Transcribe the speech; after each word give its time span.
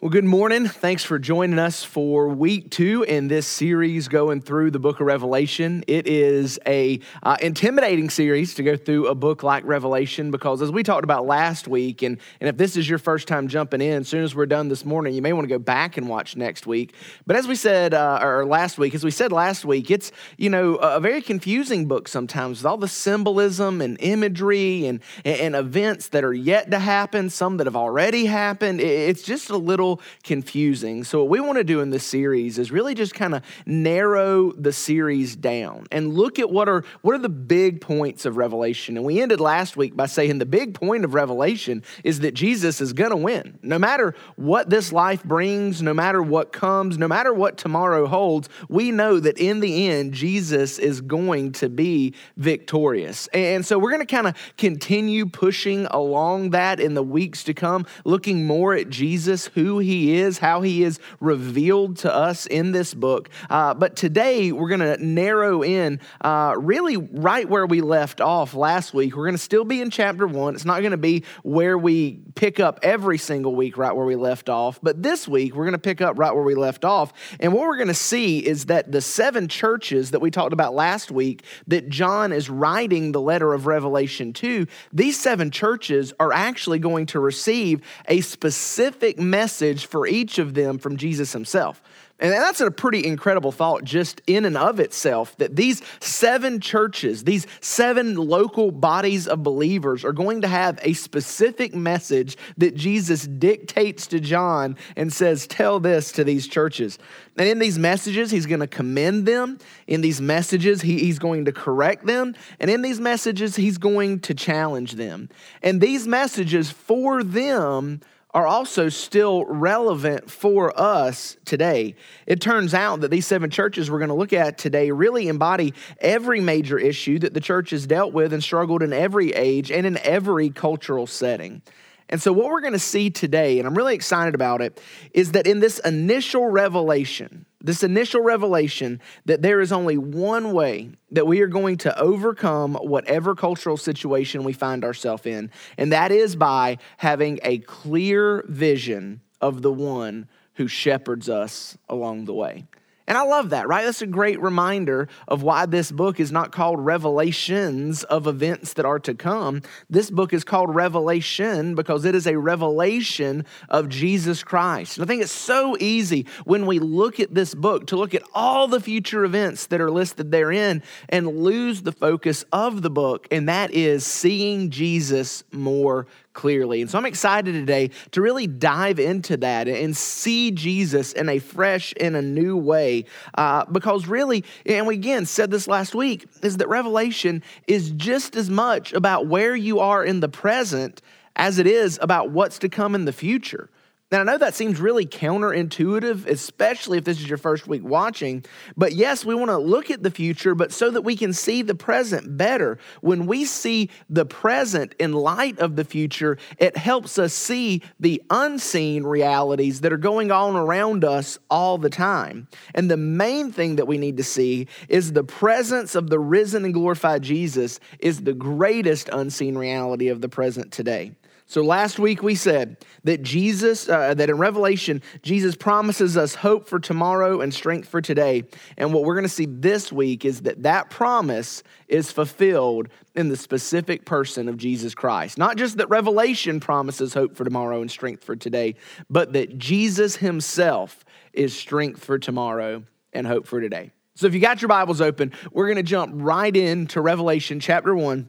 Well, 0.00 0.10
good 0.10 0.24
morning. 0.24 0.68
Thanks 0.68 1.02
for 1.02 1.18
joining 1.18 1.58
us 1.58 1.82
for 1.82 2.28
week 2.28 2.70
two 2.70 3.02
in 3.02 3.26
this 3.26 3.48
series 3.48 4.06
going 4.06 4.42
through 4.42 4.70
the 4.70 4.78
book 4.78 5.00
of 5.00 5.06
Revelation. 5.08 5.82
It 5.88 6.06
is 6.06 6.56
a 6.68 7.00
uh, 7.24 7.36
intimidating 7.42 8.08
series 8.08 8.54
to 8.54 8.62
go 8.62 8.76
through 8.76 9.08
a 9.08 9.16
book 9.16 9.42
like 9.42 9.64
Revelation 9.64 10.30
because, 10.30 10.62
as 10.62 10.70
we 10.70 10.84
talked 10.84 11.02
about 11.02 11.26
last 11.26 11.66
week, 11.66 12.02
and, 12.02 12.18
and 12.40 12.48
if 12.48 12.56
this 12.56 12.76
is 12.76 12.88
your 12.88 13.00
first 13.00 13.26
time 13.26 13.48
jumping 13.48 13.80
in, 13.80 14.02
as 14.02 14.08
soon 14.08 14.22
as 14.22 14.36
we're 14.36 14.46
done 14.46 14.68
this 14.68 14.84
morning, 14.84 15.14
you 15.14 15.20
may 15.20 15.32
want 15.32 15.46
to 15.46 15.52
go 15.52 15.58
back 15.58 15.96
and 15.96 16.08
watch 16.08 16.36
next 16.36 16.64
week. 16.64 16.94
But 17.26 17.34
as 17.34 17.48
we 17.48 17.56
said, 17.56 17.92
uh, 17.92 18.20
or 18.22 18.46
last 18.46 18.78
week, 18.78 18.94
as 18.94 19.02
we 19.02 19.10
said 19.10 19.32
last 19.32 19.64
week, 19.64 19.90
it's 19.90 20.12
you 20.36 20.48
know 20.48 20.76
a 20.76 21.00
very 21.00 21.22
confusing 21.22 21.88
book 21.88 22.06
sometimes 22.06 22.60
with 22.60 22.66
all 22.66 22.76
the 22.76 22.86
symbolism 22.86 23.80
and 23.80 23.96
imagery 23.98 24.86
and 24.86 25.00
and 25.24 25.56
events 25.56 26.10
that 26.10 26.22
are 26.22 26.32
yet 26.32 26.70
to 26.70 26.78
happen, 26.78 27.30
some 27.30 27.56
that 27.56 27.66
have 27.66 27.74
already 27.74 28.26
happened. 28.26 28.80
It's 28.80 29.24
just 29.24 29.50
a 29.50 29.56
little 29.56 29.87
little 29.88 30.04
confusing. 30.22 31.04
So, 31.04 31.20
what 31.20 31.28
we 31.28 31.40
want 31.40 31.58
to 31.58 31.64
do 31.64 31.80
in 31.80 31.90
this 31.90 32.04
series 32.04 32.58
is 32.58 32.70
really 32.70 32.94
just 32.94 33.14
kind 33.14 33.34
of 33.34 33.42
narrow 33.66 34.52
the 34.52 34.72
series 34.72 35.36
down 35.36 35.86
and 35.90 36.14
look 36.14 36.38
at 36.38 36.50
what 36.50 36.68
are 36.68 36.84
what 37.02 37.14
are 37.14 37.18
the 37.18 37.28
big 37.28 37.80
points 37.80 38.26
of 38.26 38.36
Revelation. 38.36 38.96
And 38.96 39.06
we 39.06 39.20
ended 39.20 39.40
last 39.40 39.76
week 39.76 39.96
by 39.96 40.06
saying 40.06 40.38
the 40.38 40.46
big 40.46 40.74
point 40.74 41.04
of 41.04 41.14
Revelation 41.14 41.82
is 42.04 42.20
that 42.20 42.34
Jesus 42.34 42.80
is 42.80 42.92
going 42.92 43.10
to 43.10 43.16
win. 43.16 43.58
No 43.62 43.78
matter 43.78 44.14
what 44.36 44.70
this 44.70 44.92
life 44.92 45.24
brings, 45.24 45.82
no 45.82 45.94
matter 45.94 46.22
what 46.22 46.52
comes, 46.52 46.98
no 46.98 47.08
matter 47.08 47.32
what 47.32 47.56
tomorrow 47.56 48.06
holds, 48.06 48.48
we 48.68 48.90
know 48.90 49.20
that 49.20 49.38
in 49.38 49.60
the 49.60 49.88
end, 49.88 50.12
Jesus 50.12 50.78
is 50.78 51.00
going 51.00 51.52
to 51.52 51.68
be 51.68 52.14
victorious. 52.36 53.28
And 53.28 53.64
so, 53.64 53.78
we're 53.78 53.90
going 53.90 54.06
to 54.06 54.14
kind 54.14 54.26
of 54.26 54.34
continue 54.56 55.26
pushing 55.26 55.86
along 55.86 56.50
that 56.50 56.80
in 56.80 56.94
the 56.94 57.02
weeks 57.02 57.44
to 57.44 57.54
come, 57.54 57.86
looking 58.04 58.46
more 58.46 58.74
at 58.74 58.90
Jesus, 58.90 59.46
who 59.46 59.77
he 59.78 60.16
is, 60.16 60.38
how 60.38 60.60
he 60.60 60.82
is 60.82 61.00
revealed 61.20 61.96
to 61.98 62.14
us 62.14 62.46
in 62.46 62.72
this 62.72 62.94
book. 62.94 63.30
Uh, 63.48 63.74
but 63.74 63.96
today 63.96 64.52
we're 64.52 64.68
going 64.68 64.80
to 64.80 65.04
narrow 65.04 65.62
in 65.62 66.00
uh, 66.20 66.54
really 66.58 66.96
right 66.96 67.48
where 67.48 67.66
we 67.66 67.80
left 67.80 68.20
off 68.20 68.54
last 68.54 68.94
week. 68.94 69.16
We're 69.16 69.24
going 69.24 69.34
to 69.34 69.38
still 69.38 69.64
be 69.64 69.80
in 69.80 69.90
chapter 69.90 70.26
one. 70.26 70.54
It's 70.54 70.64
not 70.64 70.80
going 70.80 70.92
to 70.92 70.96
be 70.96 71.24
where 71.42 71.78
we 71.78 72.20
pick 72.34 72.60
up 72.60 72.80
every 72.82 73.18
single 73.18 73.54
week 73.54 73.76
right 73.76 73.94
where 73.94 74.06
we 74.06 74.16
left 74.16 74.48
off. 74.48 74.78
But 74.82 75.02
this 75.02 75.26
week 75.26 75.54
we're 75.54 75.64
going 75.64 75.72
to 75.72 75.78
pick 75.78 76.00
up 76.00 76.18
right 76.18 76.34
where 76.34 76.44
we 76.44 76.54
left 76.54 76.84
off. 76.84 77.12
And 77.40 77.52
what 77.52 77.66
we're 77.66 77.76
going 77.76 77.88
to 77.88 77.94
see 77.94 78.38
is 78.38 78.66
that 78.66 78.92
the 78.92 79.00
seven 79.00 79.48
churches 79.48 80.10
that 80.12 80.20
we 80.20 80.30
talked 80.30 80.52
about 80.52 80.74
last 80.74 81.10
week 81.10 81.44
that 81.66 81.88
John 81.88 82.32
is 82.32 82.48
writing 82.48 83.12
the 83.12 83.20
letter 83.20 83.52
of 83.54 83.66
Revelation 83.66 84.32
to, 84.34 84.66
these 84.92 85.18
seven 85.18 85.50
churches 85.50 86.12
are 86.18 86.32
actually 86.32 86.78
going 86.78 87.06
to 87.06 87.20
receive 87.20 87.82
a 88.08 88.20
specific 88.20 89.18
message 89.18 89.67
message 89.68 89.86
for 89.86 90.06
each 90.06 90.38
of 90.38 90.54
them 90.54 90.78
from 90.78 90.96
Jesus 90.96 91.32
himself. 91.32 91.82
And 92.20 92.32
that's 92.32 92.60
a 92.60 92.72
pretty 92.72 93.06
incredible 93.06 93.52
thought 93.52 93.84
just 93.84 94.22
in 94.26 94.44
and 94.44 94.56
of 94.56 94.80
itself 94.80 95.36
that 95.36 95.54
these 95.54 95.82
seven 96.00 96.58
churches, 96.58 97.22
these 97.22 97.46
seven 97.60 98.16
local 98.16 98.72
bodies 98.72 99.28
of 99.28 99.44
believers 99.44 100.04
are 100.04 100.12
going 100.12 100.40
to 100.40 100.48
have 100.48 100.80
a 100.82 100.94
specific 100.94 101.76
message 101.76 102.36
that 102.56 102.74
Jesus 102.74 103.24
dictates 103.24 104.08
to 104.08 104.18
John 104.18 104.76
and 104.96 105.12
says, 105.12 105.46
Tell 105.46 105.78
this 105.78 106.10
to 106.12 106.24
these 106.24 106.48
churches. 106.48 106.98
And 107.36 107.48
in 107.48 107.60
these 107.60 107.78
messages, 107.78 108.32
he's 108.32 108.46
going 108.46 108.60
to 108.60 108.66
commend 108.66 109.24
them. 109.24 109.58
In 109.86 110.00
these 110.00 110.20
messages, 110.20 110.82
he, 110.82 110.98
he's 110.98 111.20
going 111.20 111.44
to 111.44 111.52
correct 111.52 112.04
them. 112.04 112.34
And 112.58 112.68
in 112.68 112.82
these 112.82 112.98
messages, 112.98 113.54
he's 113.54 113.78
going 113.78 114.18
to 114.20 114.34
challenge 114.34 114.94
them. 114.94 115.28
And 115.62 115.80
these 115.80 116.08
messages 116.08 116.68
for 116.68 117.22
them, 117.22 118.00
are 118.34 118.46
also 118.46 118.88
still 118.88 119.44
relevant 119.46 120.30
for 120.30 120.78
us 120.78 121.36
today. 121.44 121.94
It 122.26 122.40
turns 122.40 122.74
out 122.74 123.00
that 123.00 123.10
these 123.10 123.26
seven 123.26 123.48
churches 123.48 123.90
we're 123.90 123.98
going 123.98 124.08
to 124.08 124.14
look 124.14 124.34
at 124.34 124.58
today 124.58 124.90
really 124.90 125.28
embody 125.28 125.72
every 125.98 126.40
major 126.40 126.78
issue 126.78 127.18
that 127.20 127.32
the 127.32 127.40
church 127.40 127.70
has 127.70 127.86
dealt 127.86 128.12
with 128.12 128.32
and 128.32 128.42
struggled 128.42 128.82
in 128.82 128.92
every 128.92 129.32
age 129.32 129.70
and 129.72 129.86
in 129.86 129.96
every 129.98 130.50
cultural 130.50 131.06
setting. 131.06 131.62
And 132.10 132.20
so, 132.20 132.32
what 132.32 132.46
we're 132.46 132.60
going 132.60 132.72
to 132.72 132.78
see 132.78 133.10
today, 133.10 133.58
and 133.58 133.66
I'm 133.66 133.74
really 133.74 133.94
excited 133.94 134.34
about 134.34 134.62
it, 134.62 134.80
is 135.12 135.32
that 135.32 135.46
in 135.46 135.60
this 135.60 135.78
initial 135.80 136.46
revelation, 136.46 137.44
this 137.60 137.82
initial 137.82 138.22
revelation 138.22 139.00
that 139.24 139.42
there 139.42 139.60
is 139.60 139.72
only 139.72 139.98
one 139.98 140.52
way 140.52 140.90
that 141.10 141.26
we 141.26 141.40
are 141.40 141.48
going 141.48 141.76
to 141.78 141.98
overcome 141.98 142.74
whatever 142.74 143.34
cultural 143.34 143.76
situation 143.76 144.44
we 144.44 144.52
find 144.52 144.84
ourselves 144.84 145.26
in, 145.26 145.50
and 145.76 145.92
that 145.92 146.12
is 146.12 146.36
by 146.36 146.78
having 146.98 147.40
a 147.42 147.58
clear 147.58 148.44
vision 148.48 149.20
of 149.40 149.62
the 149.62 149.72
one 149.72 150.28
who 150.54 150.68
shepherds 150.68 151.28
us 151.28 151.76
along 151.88 152.24
the 152.24 152.34
way. 152.34 152.64
And 153.08 153.16
I 153.16 153.22
love 153.22 153.50
that, 153.50 153.66
right? 153.66 153.86
That's 153.86 154.02
a 154.02 154.06
great 154.06 154.38
reminder 154.38 155.08
of 155.26 155.42
why 155.42 155.64
this 155.64 155.90
book 155.90 156.20
is 156.20 156.30
not 156.30 156.52
called 156.52 156.78
Revelations 156.78 158.04
of 158.04 158.26
events 158.26 158.74
that 158.74 158.84
are 158.84 158.98
to 158.98 159.14
come. 159.14 159.62
This 159.88 160.10
book 160.10 160.34
is 160.34 160.44
called 160.44 160.74
Revelation 160.74 161.74
because 161.74 162.04
it 162.04 162.14
is 162.14 162.26
a 162.26 162.38
revelation 162.38 163.46
of 163.70 163.88
Jesus 163.88 164.42
Christ. 164.42 164.98
And 164.98 165.04
I 165.04 165.08
think 165.08 165.22
it's 165.22 165.32
so 165.32 165.74
easy 165.80 166.26
when 166.44 166.66
we 166.66 166.80
look 166.80 167.18
at 167.18 167.34
this 167.34 167.54
book 167.54 167.86
to 167.86 167.96
look 167.96 168.14
at 168.14 168.22
all 168.34 168.68
the 168.68 168.78
future 168.78 169.24
events 169.24 169.68
that 169.68 169.80
are 169.80 169.90
listed 169.90 170.30
therein 170.30 170.82
and 171.08 171.38
lose 171.38 171.80
the 171.80 171.92
focus 171.92 172.44
of 172.52 172.82
the 172.82 172.90
book, 172.90 173.26
and 173.30 173.48
that 173.48 173.70
is 173.70 174.04
seeing 174.04 174.68
Jesus 174.68 175.44
more 175.50 176.06
clearly. 176.38 176.80
And 176.80 176.88
so 176.88 176.96
I'm 176.96 177.04
excited 177.04 177.52
today 177.52 177.90
to 178.12 178.22
really 178.22 178.46
dive 178.46 179.00
into 179.00 179.36
that 179.38 179.66
and 179.66 179.96
see 179.96 180.52
Jesus 180.52 181.12
in 181.12 181.28
a 181.28 181.40
fresh 181.40 181.92
and 181.98 182.14
a 182.14 182.22
new 182.22 182.56
way. 182.56 183.06
Uh, 183.36 183.64
because 183.64 184.06
really, 184.06 184.44
and 184.64 184.86
we 184.86 184.94
again 184.94 185.26
said 185.26 185.50
this 185.50 185.66
last 185.66 185.96
week, 185.96 186.28
is 186.40 186.58
that 186.58 186.68
Revelation 186.68 187.42
is 187.66 187.90
just 187.90 188.36
as 188.36 188.48
much 188.48 188.92
about 188.92 189.26
where 189.26 189.56
you 189.56 189.80
are 189.80 190.04
in 190.04 190.20
the 190.20 190.28
present 190.28 191.02
as 191.34 191.58
it 191.58 191.66
is 191.66 191.98
about 192.00 192.30
what's 192.30 192.60
to 192.60 192.68
come 192.68 192.94
in 192.94 193.04
the 193.04 193.12
future. 193.12 193.68
Now, 194.10 194.20
I 194.20 194.22
know 194.22 194.38
that 194.38 194.54
seems 194.54 194.80
really 194.80 195.04
counterintuitive, 195.04 196.26
especially 196.26 196.96
if 196.96 197.04
this 197.04 197.20
is 197.20 197.28
your 197.28 197.36
first 197.36 197.66
week 197.66 197.84
watching. 197.84 198.42
But 198.74 198.94
yes, 198.94 199.22
we 199.22 199.34
want 199.34 199.50
to 199.50 199.58
look 199.58 199.90
at 199.90 200.02
the 200.02 200.10
future, 200.10 200.54
but 200.54 200.72
so 200.72 200.90
that 200.90 201.02
we 201.02 201.14
can 201.14 201.34
see 201.34 201.60
the 201.60 201.74
present 201.74 202.38
better. 202.38 202.78
When 203.02 203.26
we 203.26 203.44
see 203.44 203.90
the 204.08 204.24
present 204.24 204.94
in 204.98 205.12
light 205.12 205.58
of 205.58 205.76
the 205.76 205.84
future, 205.84 206.38
it 206.56 206.74
helps 206.74 207.18
us 207.18 207.34
see 207.34 207.82
the 208.00 208.22
unseen 208.30 209.04
realities 209.04 209.82
that 209.82 209.92
are 209.92 209.98
going 209.98 210.30
on 210.30 210.56
around 210.56 211.04
us 211.04 211.38
all 211.50 211.76
the 211.76 211.90
time. 211.90 212.48
And 212.74 212.90
the 212.90 212.96
main 212.96 213.52
thing 213.52 213.76
that 213.76 213.86
we 213.86 213.98
need 213.98 214.16
to 214.16 214.24
see 214.24 214.68
is 214.88 215.12
the 215.12 215.22
presence 215.22 215.94
of 215.94 216.08
the 216.08 216.18
risen 216.18 216.64
and 216.64 216.72
glorified 216.72 217.20
Jesus 217.20 217.78
is 217.98 218.22
the 218.22 218.32
greatest 218.32 219.10
unseen 219.10 219.58
reality 219.58 220.08
of 220.08 220.22
the 220.22 220.30
present 220.30 220.72
today. 220.72 221.12
So 221.50 221.62
last 221.62 221.98
week 221.98 222.22
we 222.22 222.34
said 222.34 222.76
that 223.04 223.22
Jesus, 223.22 223.88
uh, 223.88 224.12
that 224.12 224.28
in 224.28 224.36
Revelation, 224.36 225.02
Jesus 225.22 225.56
promises 225.56 226.14
us 226.14 226.34
hope 226.34 226.68
for 226.68 226.78
tomorrow 226.78 227.40
and 227.40 227.54
strength 227.54 227.88
for 227.88 228.02
today. 228.02 228.44
And 228.76 228.92
what 228.92 229.04
we're 229.04 229.14
going 229.14 229.24
to 229.24 229.30
see 229.30 229.46
this 229.46 229.90
week 229.90 230.26
is 230.26 230.42
that 230.42 230.64
that 230.64 230.90
promise 230.90 231.62
is 231.88 232.12
fulfilled 232.12 232.88
in 233.14 233.30
the 233.30 233.36
specific 233.36 234.04
person 234.04 234.46
of 234.46 234.58
Jesus 234.58 234.94
Christ. 234.94 235.38
Not 235.38 235.56
just 235.56 235.78
that 235.78 235.88
Revelation 235.88 236.60
promises 236.60 237.14
hope 237.14 237.34
for 237.34 237.44
tomorrow 237.44 237.80
and 237.80 237.90
strength 237.90 238.24
for 238.24 238.36
today, 238.36 238.74
but 239.08 239.32
that 239.32 239.56
Jesus 239.56 240.16
himself 240.16 241.02
is 241.32 241.56
strength 241.56 242.04
for 242.04 242.18
tomorrow 242.18 242.84
and 243.14 243.26
hope 243.26 243.46
for 243.46 243.62
today. 243.62 243.90
So 244.16 244.26
if 244.26 244.34
you 244.34 244.40
got 244.40 244.60
your 244.60 244.68
Bibles 244.68 245.00
open, 245.00 245.32
we're 245.50 245.66
going 245.66 245.76
to 245.76 245.82
jump 245.82 246.12
right 246.14 246.54
into 246.54 247.00
Revelation 247.00 247.58
chapter 247.58 247.94
1 247.94 248.28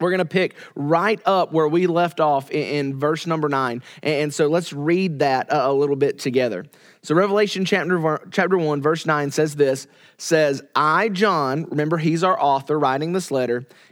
we're 0.00 0.10
going 0.10 0.18
to 0.18 0.24
pick 0.24 0.54
right 0.74 1.20
up 1.26 1.52
where 1.52 1.68
we 1.68 1.86
left 1.86 2.20
off 2.20 2.50
in, 2.50 2.98
verse 2.98 3.26
number 3.26 3.48
nine. 3.48 3.82
And, 4.02 4.32
so 4.32 4.46
let's 4.46 4.72
read 4.72 5.20
that 5.20 5.48
a, 5.50 5.72
little 5.72 5.96
bit 5.96 6.18
together. 6.18 6.66
So 7.02 7.14
Revelation 7.14 7.64
chapter, 7.64 8.20
chapter 8.30 8.58
1, 8.58 8.82
verse 8.82 9.06
9 9.06 9.30
says 9.30 9.56
this, 9.56 9.86
says, 10.18 10.62
I, 10.74 11.08
John, 11.08 11.64
remember 11.64 11.98
he's 11.98 12.22
our 12.22 12.40
author 12.40 12.78
writing 12.78 13.12
this 13.12 13.30
letter, 13.30 13.66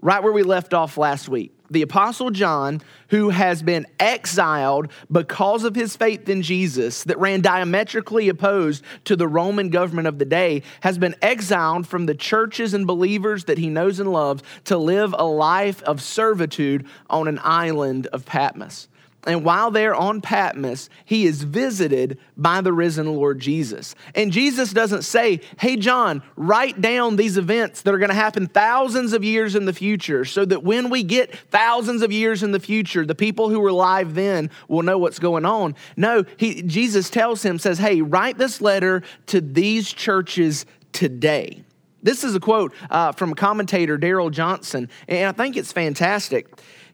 right 0.00 0.22
where 0.22 0.32
we 0.32 0.42
left 0.42 0.74
off 0.74 0.98
last 0.98 1.28
week. 1.28 1.52
The 1.68 1.82
Apostle 1.82 2.30
John, 2.30 2.80
who 3.08 3.30
has 3.30 3.60
been 3.60 3.86
exiled 3.98 4.92
because 5.10 5.64
of 5.64 5.74
his 5.74 5.96
faith 5.96 6.28
in 6.28 6.42
Jesus, 6.42 7.02
that 7.04 7.18
ran 7.18 7.40
diametrically 7.40 8.28
opposed 8.28 8.84
to 9.04 9.16
the 9.16 9.26
Roman 9.26 9.70
government 9.70 10.06
of 10.06 10.18
the 10.18 10.24
day, 10.24 10.62
has 10.80 10.96
been 10.96 11.16
exiled 11.22 11.86
from 11.86 12.06
the 12.06 12.14
churches 12.14 12.72
and 12.72 12.86
believers 12.86 13.44
that 13.46 13.58
he 13.58 13.68
knows 13.68 13.98
and 13.98 14.12
loves 14.12 14.44
to 14.64 14.78
live 14.78 15.14
a 15.18 15.24
life 15.24 15.82
of 15.82 16.00
servitude 16.00 16.86
on 17.10 17.26
an 17.26 17.40
island 17.42 18.06
of 18.08 18.24
Patmos. 18.24 18.86
And 19.26 19.44
while 19.44 19.72
they're 19.72 19.94
on 19.94 20.20
Patmos, 20.20 20.88
he 21.04 21.26
is 21.26 21.42
visited 21.42 22.18
by 22.36 22.60
the 22.60 22.72
risen 22.72 23.12
Lord 23.12 23.40
Jesus. 23.40 23.96
And 24.14 24.32
Jesus 24.32 24.72
doesn't 24.72 25.02
say, 25.02 25.40
Hey, 25.58 25.76
John, 25.76 26.22
write 26.36 26.80
down 26.80 27.16
these 27.16 27.36
events 27.36 27.82
that 27.82 27.92
are 27.92 27.98
going 27.98 28.10
to 28.10 28.14
happen 28.14 28.46
thousands 28.46 29.12
of 29.12 29.24
years 29.24 29.56
in 29.56 29.64
the 29.64 29.72
future 29.72 30.24
so 30.24 30.44
that 30.44 30.62
when 30.62 30.90
we 30.90 31.02
get 31.02 31.36
thousands 31.50 32.02
of 32.02 32.12
years 32.12 32.44
in 32.44 32.52
the 32.52 32.60
future, 32.60 33.04
the 33.04 33.16
people 33.16 33.50
who 33.50 33.58
were 33.58 33.70
alive 33.70 34.14
then 34.14 34.48
will 34.68 34.82
know 34.82 34.96
what's 34.96 35.18
going 35.18 35.44
on. 35.44 35.74
No, 35.96 36.24
he, 36.36 36.62
Jesus 36.62 37.10
tells 37.10 37.42
him, 37.42 37.58
says, 37.58 37.78
Hey, 37.78 38.02
write 38.02 38.38
this 38.38 38.60
letter 38.60 39.02
to 39.26 39.40
these 39.40 39.92
churches 39.92 40.66
today. 40.92 41.64
This 42.02 42.22
is 42.22 42.36
a 42.36 42.40
quote 42.40 42.72
uh, 42.88 43.10
from 43.10 43.34
commentator 43.34 43.98
Darrell 43.98 44.30
Johnson, 44.30 44.88
and 45.08 45.28
I 45.28 45.32
think 45.32 45.56
it's 45.56 45.72
fantastic. 45.72 46.46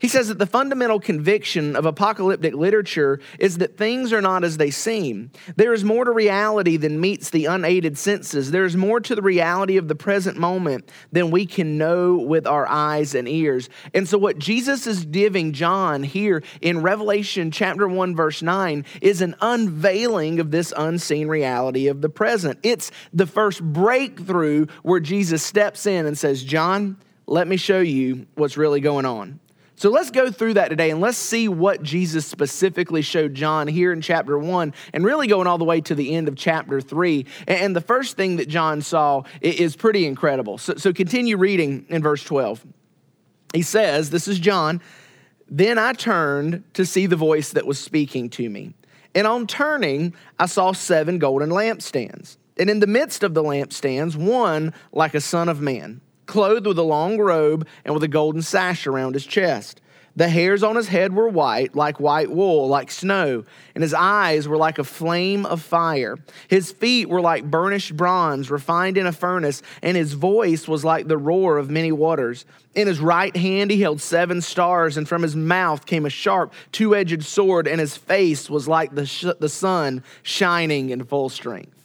He 0.03 0.09
says 0.09 0.27
that 0.27 0.39
the 0.41 0.47
fundamental 0.47 0.99
conviction 0.99 1.77
of 1.77 1.87
apocalyptic 1.87 2.55
literature 2.55 3.21
is 3.39 3.59
that 3.59 3.79
things 3.79 4.13
are 4.13 4.21
not 4.21 4.43
as 4.43 4.57
they 4.57 4.73
seem. 4.73 5.31
There 5.55 5.73
is 5.73 5.85
more 5.85 6.05
to 6.05 6.11
reality 6.11 6.77
than 6.77 7.01
meets 7.01 7.31
the 7.31 7.47
unaided 7.47 7.97
senses. 7.97 8.51
There 8.51 8.65
is 8.65 8.77
more 8.77 8.99
to 8.99 9.15
the 9.15 9.23
reality 9.23 9.77
of 9.77 9.87
the 9.87 9.95
present 9.95 10.37
moment 10.37 10.91
than 11.13 11.31
we 11.31 11.47
can 11.47 11.79
know 11.79 12.17
with 12.17 12.49
our 12.49 12.67
eyes 12.67 13.15
and 13.15 13.29
ears. 13.29 13.69
And 13.95 14.09
so, 14.09 14.19
what 14.19 14.41
Jesus 14.41 14.89
is 14.89 15.05
giving 15.05 15.53
John 15.53 16.03
here 16.03 16.43
in 16.61 16.83
Revelation 16.83 17.53
chapter 17.53 17.87
1, 17.87 18.17
verse 18.17 18.43
9, 18.43 18.85
is 19.01 19.23
an 19.23 19.37
unveiling 19.41 20.41
of 20.41 20.51
this 20.51 20.73
unseen 20.77 21.29
reality 21.29 21.87
of 21.87 22.01
the 22.01 22.09
present. 22.09 22.59
It's 22.65 22.91
the 23.13 23.27
first 23.27 23.63
breakthrough 23.63 24.67
where 24.83 24.99
Jesus 24.99 25.45
steps 25.45 25.87
in 25.87 26.07
and 26.07 26.19
says, 26.19 26.43
John, 26.43 26.97
let 27.29 27.47
me 27.47 27.57
show 27.57 27.79
you 27.79 28.27
what's 28.35 28.57
really 28.57 28.81
going 28.81 29.07
on. 29.07 29.39
So 29.77 29.91
let's 29.91 30.11
go 30.11 30.31
through 30.31 30.55
that 30.55 30.69
today 30.69 30.91
and 30.91 31.01
let's 31.01 31.19
see 31.19 31.49
what 31.49 31.83
Jesus 31.83 32.27
specifically 32.27 33.03
showed 33.03 33.35
John 33.35 33.67
here 33.67 33.93
in 33.93 34.01
chapter 34.01 34.39
one 34.39 34.75
and 34.93 35.05
really 35.05 35.27
going 35.27 35.47
all 35.47 35.59
the 35.59 35.65
way 35.65 35.81
to 35.83 35.95
the 35.95 36.15
end 36.15 36.29
of 36.29 36.37
chapter 36.37 36.81
three. 36.81 37.27
And 37.49 37.75
the 37.75 37.81
first 37.81 38.17
thing 38.17 38.37
that 38.37 38.49
John 38.49 38.83
saw 38.83 39.23
is 39.41 39.75
pretty 39.75 40.07
incredible. 40.07 40.59
So, 40.59 40.75
so 40.77 40.93
continue 40.93 41.37
reading 41.37 41.87
in 41.89 42.03
verse 42.03 42.23
12. 42.23 42.65
He 43.55 43.63
says, 43.63 44.11
This 44.11 44.29
is 44.29 44.39
John. 44.39 44.81
Then 45.49 45.79
I 45.79 45.93
turned 45.93 46.65
to 46.75 46.87
see 46.87 47.07
the 47.07 47.17
voice 47.17 47.51
that 47.51 47.67
was 47.67 47.79
speaking 47.79 48.31
to 48.31 48.49
me. 48.49 48.75
And 49.15 49.27
on 49.27 49.47
turning, 49.47 50.15
I 50.39 50.47
saw 50.47 50.73
seven 50.73 51.19
golden 51.19 51.51
lampstands. 51.51 52.37
And 52.59 52.71
in 52.71 52.81
the 52.81 52.87
midst 52.87 53.23
of 53.23 53.35
the 53.35 53.43
lampstands, 53.43 54.17
one 54.17 54.73
like 54.93 55.15
a 55.15 55.21
son 55.21 55.49
of 55.49 55.61
man 55.61 56.01
clothed 56.27 56.67
with 56.67 56.79
a 56.79 56.83
long 56.83 57.19
robe 57.19 57.67
and 57.85 57.95
with 57.95 58.03
a 58.03 58.09
golden 58.09 58.43
sash 58.43 58.87
around 58.87 59.15
his 59.15 59.27
chest. 59.27 59.81
The 60.15 60.29
hairs 60.29 60.63
on 60.63 60.77
his 60.77 60.89
head 60.89 61.15
were 61.15 61.29
white, 61.29 61.75
like 61.75 61.99
white 61.99 62.31
wool, 62.31 62.69
like 62.69 62.91
snow, 62.91 63.45
and 63.75 63.83
his 63.83 63.95
eyes 63.95 64.47
were 64.47 64.59
like 64.59 64.79
a 64.79 64.85
flame 64.85 65.47
of 65.47 65.63
fire. 65.63 66.19
His 66.49 66.71
feet 66.71 67.09
were 67.09 67.23
like 67.23 67.51
burnished 67.51 67.97
bronze 67.97 68.51
refined 68.51 68.99
in 68.99 69.07
a 69.07 69.13
furnace, 69.13 69.63
and 69.81 69.97
his 69.97 70.13
voice 70.13 70.69
was 70.69 70.85
like 70.85 71.09
the 71.09 71.17
roar 71.17 71.57
of 71.57 71.71
many 71.71 71.93
waters. 71.93 72.45
In 72.75 72.89
his 72.89 73.01
right 73.01 73.35
hand 73.35 73.71
he 73.71 73.81
held 73.81 74.03
seven 74.03 74.43
stars, 74.43 74.99
and 74.99 75.09
from 75.09 75.23
his 75.23 75.35
mouth 75.35 75.87
came 75.87 76.05
a 76.05 76.11
sharp, 76.11 76.53
two 76.73 76.95
edged 76.95 77.25
sword, 77.25 77.67
and 77.67 77.81
his 77.81 77.97
face 77.97 78.51
was 78.51 78.69
like 78.69 78.95
the, 78.95 79.07
sh- 79.07 79.25
the 79.41 79.49
sun 79.49 80.03
shining 80.23 80.91
in 80.91 81.05
full 81.05 81.31
strength. 81.31 81.82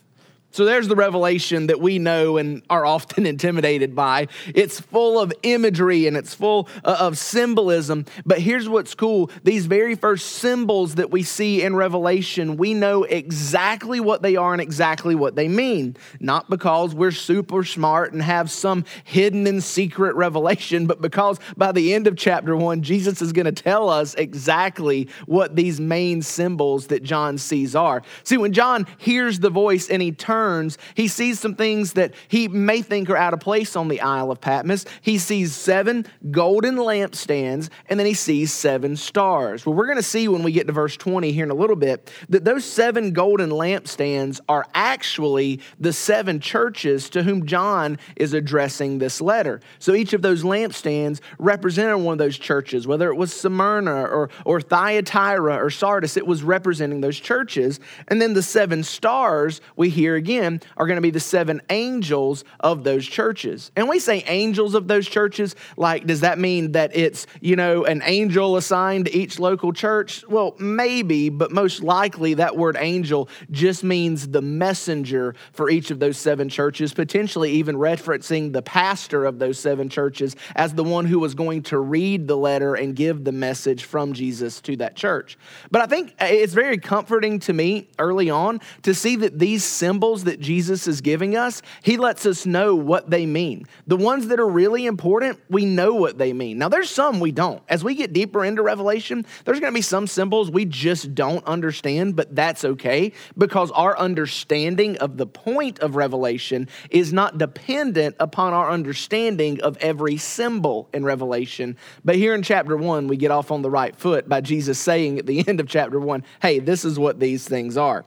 So 0.57 0.65
there's 0.65 0.87
the 0.87 0.95
revelation 0.95 1.67
that 1.67 1.79
we 1.79 1.99
know 1.99 2.37
and 2.37 2.63
are 2.67 2.83
often 2.83 3.25
intimidated 3.27 3.95
by. 3.95 4.27
It's 4.55 4.79
full 4.79 5.19
of 5.19 5.31
imagery 5.43 6.07
and 6.07 6.17
it's 6.17 6.33
full 6.33 6.67
uh, 6.83 6.97
of 6.99 7.19
symbolism. 7.19 8.05
But 8.25 8.39
here's 8.39 8.67
what's 8.67 8.95
cool 8.95 9.29
these 9.43 9.67
very 9.67 9.93
first 9.93 10.25
symbols 10.25 10.95
that 10.95 11.11
we 11.11 11.21
see 11.21 11.61
in 11.61 11.75
Revelation, 11.75 12.57
we 12.57 12.73
know 12.73 13.03
exactly 13.03 13.99
what 13.99 14.23
they 14.23 14.35
are 14.35 14.51
and 14.51 14.59
exactly 14.59 15.13
what 15.13 15.35
they 15.35 15.47
mean. 15.47 15.95
Not 16.19 16.49
because 16.49 16.95
we're 16.95 17.11
super 17.11 17.63
smart 17.63 18.13
and 18.13 18.23
have 18.23 18.49
some 18.49 18.83
hidden 19.03 19.45
and 19.45 19.63
secret 19.63 20.15
revelation, 20.25 20.87
but 20.87 21.01
because 21.01 21.39
by 21.55 21.71
the 21.71 21.93
end 21.93 22.07
of 22.07 22.17
chapter 22.17 22.55
one, 22.55 22.81
Jesus 22.81 23.21
is 23.21 23.31
going 23.31 23.45
to 23.45 23.51
tell 23.51 23.91
us 23.91 24.15
exactly 24.15 25.07
what 25.27 25.55
these 25.55 25.79
main 25.79 26.23
symbols 26.23 26.87
that 26.87 27.03
John 27.03 27.37
sees 27.37 27.75
are. 27.75 28.01
See, 28.23 28.37
when 28.37 28.53
John 28.53 28.87
hears 28.97 29.39
the 29.39 29.51
voice 29.51 29.87
and 29.87 30.01
he 30.01 30.11
turns, 30.11 30.46
he 30.95 31.07
sees 31.07 31.39
some 31.39 31.55
things 31.55 31.93
that 31.93 32.13
he 32.27 32.47
may 32.47 32.81
think 32.81 33.09
are 33.09 33.17
out 33.17 33.33
of 33.33 33.39
place 33.39 33.75
on 33.75 33.87
the 33.87 34.01
Isle 34.01 34.31
of 34.31 34.41
Patmos. 34.41 34.85
He 35.01 35.17
sees 35.17 35.53
seven 35.53 36.05
golden 36.31 36.75
lampstands, 36.75 37.69
and 37.87 37.99
then 37.99 38.07
he 38.07 38.13
sees 38.13 38.51
seven 38.53 38.95
stars. 38.95 39.65
Well, 39.65 39.75
we're 39.75 39.85
going 39.85 39.97
to 39.97 40.03
see 40.03 40.27
when 40.27 40.43
we 40.43 40.51
get 40.51 40.67
to 40.67 40.73
verse 40.73 40.97
20 40.97 41.31
here 41.31 41.43
in 41.43 41.51
a 41.51 41.55
little 41.55 41.75
bit 41.75 42.11
that 42.29 42.45
those 42.45 42.65
seven 42.65 43.11
golden 43.11 43.49
lampstands 43.49 44.39
are 44.47 44.65
actually 44.73 45.59
the 45.79 45.93
seven 45.93 46.39
churches 46.39 47.09
to 47.09 47.23
whom 47.23 47.45
John 47.45 47.97
is 48.15 48.33
addressing 48.33 48.99
this 48.99 49.21
letter. 49.21 49.61
So 49.79 49.93
each 49.93 50.13
of 50.13 50.21
those 50.21 50.43
lampstands 50.43 51.19
represented 51.37 51.97
one 51.97 52.13
of 52.13 52.19
those 52.19 52.37
churches, 52.37 52.87
whether 52.87 53.09
it 53.09 53.15
was 53.15 53.33
Smyrna 53.33 54.03
or, 54.03 54.29
or 54.45 54.61
Thyatira 54.61 55.55
or 55.57 55.69
Sardis, 55.69 56.17
it 56.17 56.27
was 56.27 56.43
representing 56.43 57.01
those 57.01 57.19
churches. 57.19 57.79
And 58.07 58.21
then 58.21 58.33
the 58.33 58.43
seven 58.43 58.83
stars 58.83 59.61
we 59.75 59.89
hear 59.89 60.15
again, 60.15 60.26
are 60.27 60.87
going 60.87 60.97
to 60.97 61.01
be 61.01 61.09
the 61.11 61.19
seven 61.19 61.61
angels 61.69 62.43
of 62.59 62.83
those 62.83 63.05
churches. 63.05 63.71
And 63.75 63.87
we 63.87 63.99
say 63.99 64.23
angels 64.27 64.75
of 64.75 64.87
those 64.87 65.07
churches, 65.07 65.55
like, 65.77 66.05
does 66.05 66.21
that 66.21 66.37
mean 66.37 66.73
that 66.73 66.95
it's, 66.95 67.27
you 67.41 67.55
know, 67.55 67.85
an 67.85 68.01
angel 68.03 68.57
assigned 68.57 69.05
to 69.05 69.15
each 69.15 69.39
local 69.39 69.71
church? 69.73 70.25
Well, 70.27 70.55
maybe, 70.59 71.29
but 71.29 71.51
most 71.51 71.81
likely 71.81 72.35
that 72.35 72.57
word 72.57 72.77
angel 72.79 73.29
just 73.51 73.83
means 73.83 74.27
the 74.27 74.41
messenger 74.41 75.35
for 75.53 75.69
each 75.69 75.91
of 75.91 75.99
those 75.99 76.17
seven 76.17 76.49
churches, 76.49 76.93
potentially 76.93 77.51
even 77.51 77.75
referencing 77.75 78.53
the 78.53 78.61
pastor 78.61 79.25
of 79.25 79.39
those 79.39 79.59
seven 79.59 79.89
churches 79.89 80.35
as 80.55 80.73
the 80.73 80.83
one 80.83 81.05
who 81.05 81.19
was 81.19 81.33
going 81.35 81.63
to 81.63 81.79
read 81.79 82.27
the 82.27 82.37
letter 82.37 82.75
and 82.75 82.95
give 82.95 83.23
the 83.23 83.31
message 83.31 83.85
from 83.85 84.13
Jesus 84.13 84.61
to 84.61 84.75
that 84.77 84.95
church. 84.95 85.37
But 85.71 85.81
I 85.81 85.85
think 85.85 86.15
it's 86.19 86.53
very 86.53 86.77
comforting 86.77 87.39
to 87.39 87.53
me 87.53 87.87
early 87.99 88.29
on 88.29 88.59
to 88.83 88.93
see 88.93 89.15
that 89.17 89.39
these 89.39 89.63
symbols 89.63 90.16
that 90.25 90.39
Jesus 90.39 90.87
is 90.87 91.01
giving 91.01 91.35
us, 91.35 91.61
he 91.83 91.97
lets 91.97 92.25
us 92.25 92.45
know 92.45 92.75
what 92.75 93.09
they 93.09 93.25
mean. 93.25 93.65
The 93.87 93.97
ones 93.97 94.27
that 94.27 94.39
are 94.39 94.47
really 94.47 94.85
important, 94.85 95.39
we 95.49 95.65
know 95.65 95.93
what 95.93 96.17
they 96.17 96.33
mean. 96.33 96.57
Now, 96.57 96.69
there's 96.69 96.89
some 96.89 97.19
we 97.19 97.31
don't. 97.31 97.61
As 97.69 97.83
we 97.83 97.95
get 97.95 98.13
deeper 98.13 98.43
into 98.43 98.61
Revelation, 98.61 99.25
there's 99.45 99.59
going 99.59 99.71
to 99.71 99.77
be 99.77 99.81
some 99.81 100.07
symbols 100.07 100.51
we 100.51 100.65
just 100.65 101.15
don't 101.15 101.45
understand, 101.45 102.15
but 102.15 102.35
that's 102.35 102.63
okay 102.63 103.11
because 103.37 103.71
our 103.71 103.97
understanding 103.97 104.97
of 104.97 105.17
the 105.17 105.27
point 105.27 105.79
of 105.79 105.95
Revelation 105.95 106.67
is 106.89 107.13
not 107.13 107.37
dependent 107.37 108.15
upon 108.19 108.53
our 108.53 108.69
understanding 108.69 109.61
of 109.61 109.77
every 109.77 110.17
symbol 110.17 110.89
in 110.93 111.05
Revelation. 111.05 111.77
But 112.03 112.15
here 112.15 112.33
in 112.33 112.43
chapter 112.43 112.77
one, 112.77 113.07
we 113.07 113.17
get 113.17 113.31
off 113.31 113.51
on 113.51 113.61
the 113.61 113.69
right 113.69 113.95
foot 113.95 114.27
by 114.27 114.41
Jesus 114.41 114.79
saying 114.79 115.19
at 115.19 115.25
the 115.25 115.47
end 115.47 115.59
of 115.59 115.67
chapter 115.67 115.99
one, 115.99 116.23
hey, 116.41 116.59
this 116.59 116.85
is 116.85 116.99
what 116.99 117.19
these 117.19 117.47
things 117.47 117.77
are. 117.77 118.05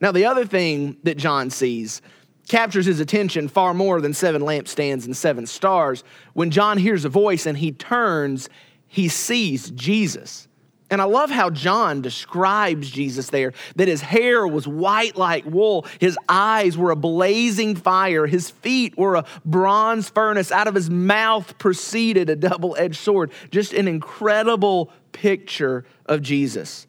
Now, 0.00 0.12
the 0.12 0.26
other 0.26 0.44
thing 0.44 0.96
that 1.02 1.16
John 1.16 1.50
sees 1.50 2.02
captures 2.48 2.86
his 2.86 3.00
attention 3.00 3.48
far 3.48 3.74
more 3.74 4.00
than 4.00 4.12
seven 4.12 4.42
lampstands 4.42 5.04
and 5.04 5.16
seven 5.16 5.46
stars. 5.46 6.04
When 6.34 6.50
John 6.50 6.78
hears 6.78 7.04
a 7.04 7.08
voice 7.08 7.46
and 7.46 7.58
he 7.58 7.72
turns, 7.72 8.48
he 8.86 9.08
sees 9.08 9.70
Jesus. 9.70 10.46
And 10.88 11.02
I 11.02 11.04
love 11.04 11.30
how 11.30 11.50
John 11.50 12.00
describes 12.00 12.88
Jesus 12.88 13.30
there 13.30 13.52
that 13.74 13.88
his 13.88 14.00
hair 14.00 14.46
was 14.46 14.68
white 14.68 15.16
like 15.16 15.44
wool, 15.44 15.84
his 15.98 16.16
eyes 16.28 16.78
were 16.78 16.92
a 16.92 16.96
blazing 16.96 17.74
fire, 17.74 18.26
his 18.26 18.50
feet 18.50 18.96
were 18.96 19.16
a 19.16 19.24
bronze 19.44 20.08
furnace, 20.08 20.52
out 20.52 20.68
of 20.68 20.76
his 20.76 20.88
mouth 20.88 21.58
proceeded 21.58 22.30
a 22.30 22.36
double 22.36 22.76
edged 22.78 22.96
sword. 22.96 23.32
Just 23.50 23.72
an 23.72 23.88
incredible 23.88 24.92
picture 25.10 25.84
of 26.06 26.22
Jesus. 26.22 26.86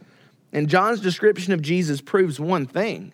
And 0.53 0.69
John's 0.69 1.01
description 1.01 1.53
of 1.53 1.61
Jesus 1.61 2.01
proves 2.01 2.39
one 2.39 2.65
thing. 2.65 3.13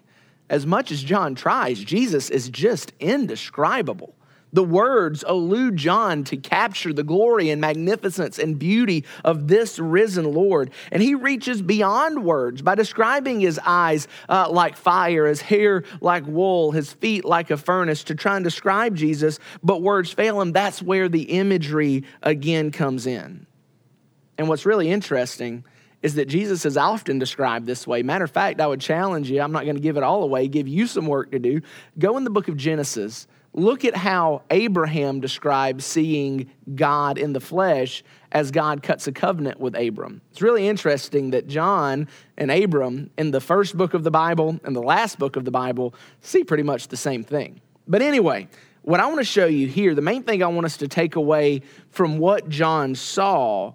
As 0.50 0.66
much 0.66 0.92
as 0.92 1.04
John 1.04 1.36
tries, 1.36 1.80
Jesus 1.84 2.30
is 2.30 2.50
just 2.50 2.94
indescribable. 3.00 4.16
The 4.54 4.64
words 4.64 5.24
allude 5.28 5.78
John 5.78 6.24
to 6.26 6.38
capture 6.38 6.94
the 6.94 7.04
glory 7.04 7.50
and 7.50 7.60
magnificence 7.60 8.38
and 8.38 8.60
beauty 8.60 9.04
of 9.26 9.48
this 9.48 9.80
risen 9.80 10.32
Lord. 10.32 10.70
And 10.92 11.02
he 11.02 11.16
reaches 11.16 11.64
beyond 11.64 12.24
words 12.24 12.62
by 12.62 12.76
describing 12.76 13.40
his 13.40 13.60
eyes 13.66 14.08
uh, 14.30 14.48
like 14.52 14.78
fire, 14.78 15.26
his 15.26 15.42
hair 15.42 15.84
like 16.02 16.28
wool, 16.28 16.72
his 16.72 16.94
feet 16.94 17.26
like 17.26 17.50
a 17.50 17.58
furnace 17.58 18.04
to 18.06 18.16
try 18.16 18.36
and 18.36 18.44
describe 18.44 18.96
Jesus, 18.96 19.40
but 19.64 19.82
words 19.82 20.14
fail 20.14 20.40
him. 20.40 20.52
That's 20.52 20.84
where 20.84 21.10
the 21.10 21.24
imagery 21.24 22.04
again 22.22 22.70
comes 22.70 23.08
in. 23.08 23.48
And 24.38 24.48
what's 24.48 24.68
really 24.68 24.90
interesting 24.92 25.66
is 26.04 26.16
that 26.16 26.28
Jesus 26.28 26.66
is 26.66 26.78
often 26.78 27.18
described 27.18 27.66
this 27.66 27.88
way. 27.88 28.04
Matter 28.04 28.26
of 28.26 28.32
fact, 28.32 28.62
I 28.62 28.68
would 28.68 28.82
challenge 28.82 29.32
you, 29.32 29.42
I'm 29.42 29.52
not 29.52 29.64
going 29.64 29.76
to 29.76 29.82
give 29.82 29.98
it 29.98 30.04
all 30.04 30.22
away, 30.22 30.48
give 30.48 30.68
you 30.68 30.86
some 30.86 31.08
work 31.08 31.32
to 31.32 31.40
do. 31.40 31.62
Go 31.98 32.18
in 32.18 32.24
the 32.24 32.30
book 32.30 32.48
of 32.48 32.58
Genesis 32.58 33.28
Look 33.56 33.86
at 33.86 33.96
how 33.96 34.42
Abraham 34.50 35.20
describes 35.20 35.86
seeing 35.86 36.50
God 36.74 37.20
in 37.20 37.34
the 37.34 37.40
flesh 37.40 38.04
as 38.32 38.50
God 38.50 38.82
cuts 38.82 39.06
a 39.06 39.12
covenant 39.12 39.60
with 39.60 39.76
Abram. 39.76 40.22
It's 40.32 40.42
really 40.42 40.68
interesting 40.68 41.32
that 41.32 41.48
John 41.48 42.08
and 42.36 42.50
Abram 42.50 43.12
in 43.16 43.30
the 43.30 43.40
first 43.40 43.78
book 43.78 43.94
of 43.94 44.04
the 44.04 44.10
Bible 44.10 44.60
and 44.64 44.76
the 44.76 44.82
last 44.82 45.20
book 45.20 45.36
of 45.36 45.46
the 45.46 45.52
Bible 45.52 45.94
see 46.22 46.44
pretty 46.44 46.64
much 46.64 46.88
the 46.88 46.98
same 46.98 47.24
thing. 47.24 47.62
But 47.88 48.02
anyway, 48.02 48.48
what 48.82 49.00
I 49.00 49.06
want 49.06 49.20
to 49.20 49.24
show 49.24 49.46
you 49.46 49.68
here, 49.68 49.94
the 49.94 50.02
main 50.02 50.24
thing 50.24 50.42
I 50.42 50.48
want 50.48 50.66
us 50.66 50.78
to 50.78 50.88
take 50.88 51.16
away 51.16 51.62
from 51.90 52.18
what 52.18 52.50
John 52.50 52.96
saw 52.96 53.74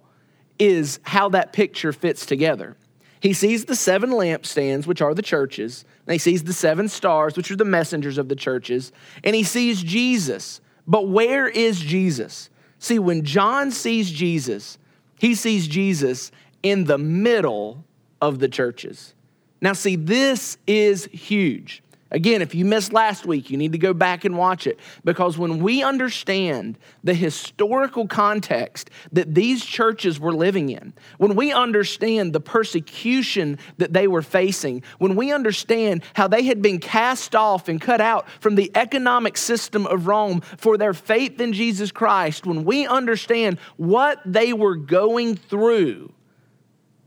is 0.59 0.99
how 1.03 1.29
that 1.29 1.53
picture 1.53 1.91
fits 1.93 2.25
together. 2.25 2.75
He 3.21 3.33
sees 3.33 3.65
the 3.65 3.75
seven 3.75 4.11
lampstands, 4.11 4.85
which 4.85 5.01
are 5.01 5.13
the 5.13 5.21
churches, 5.21 5.83
and 6.05 6.13
he 6.13 6.19
sees 6.19 6.43
the 6.43 6.53
seven 6.53 6.87
stars, 6.87 7.35
which 7.35 7.51
are 7.51 7.55
the 7.55 7.65
messengers 7.65 8.17
of 8.17 8.29
the 8.29 8.35
churches, 8.35 8.91
and 9.23 9.35
he 9.35 9.43
sees 9.43 9.81
Jesus. 9.81 10.61
But 10.87 11.07
where 11.07 11.47
is 11.47 11.79
Jesus? 11.79 12.49
See, 12.79 12.97
when 12.97 13.25
John 13.25 13.71
sees 13.71 14.09
Jesus, 14.09 14.77
he 15.19 15.35
sees 15.35 15.67
Jesus 15.67 16.31
in 16.63 16.85
the 16.85 16.97
middle 16.97 17.83
of 18.21 18.39
the 18.39 18.47
churches. 18.47 19.13
Now, 19.61 19.73
see, 19.73 19.97
this 19.97 20.57
is 20.65 21.05
huge. 21.05 21.83
Again, 22.11 22.41
if 22.41 22.55
you 22.55 22.65
missed 22.65 22.91
last 22.91 23.27
week, 23.27 23.51
you 23.51 23.57
need 23.57 23.73
to 23.73 23.77
go 23.77 23.93
back 23.93 24.25
and 24.25 24.35
watch 24.35 24.65
it 24.65 24.79
because 25.03 25.37
when 25.37 25.61
we 25.61 25.83
understand 25.83 26.79
the 27.03 27.13
historical 27.13 28.07
context 28.07 28.89
that 29.11 29.35
these 29.35 29.63
churches 29.63 30.19
were 30.19 30.33
living 30.33 30.69
in, 30.69 30.93
when 31.19 31.35
we 31.35 31.51
understand 31.51 32.33
the 32.33 32.39
persecution 32.39 33.59
that 33.77 33.93
they 33.93 34.07
were 34.07 34.23
facing, 34.23 34.81
when 34.97 35.15
we 35.15 35.31
understand 35.31 36.03
how 36.15 36.27
they 36.27 36.43
had 36.43 36.63
been 36.63 36.79
cast 36.79 37.35
off 37.35 37.69
and 37.69 37.79
cut 37.79 38.01
out 38.01 38.27
from 38.39 38.55
the 38.55 38.71
economic 38.73 39.37
system 39.37 39.85
of 39.85 40.07
Rome 40.07 40.41
for 40.57 40.79
their 40.79 40.95
faith 40.95 41.39
in 41.39 41.53
Jesus 41.53 41.91
Christ, 41.91 42.43
when 42.43 42.65
we 42.65 42.87
understand 42.87 43.59
what 43.77 44.19
they 44.25 44.51
were 44.51 44.75
going 44.75 45.35
through, 45.35 46.11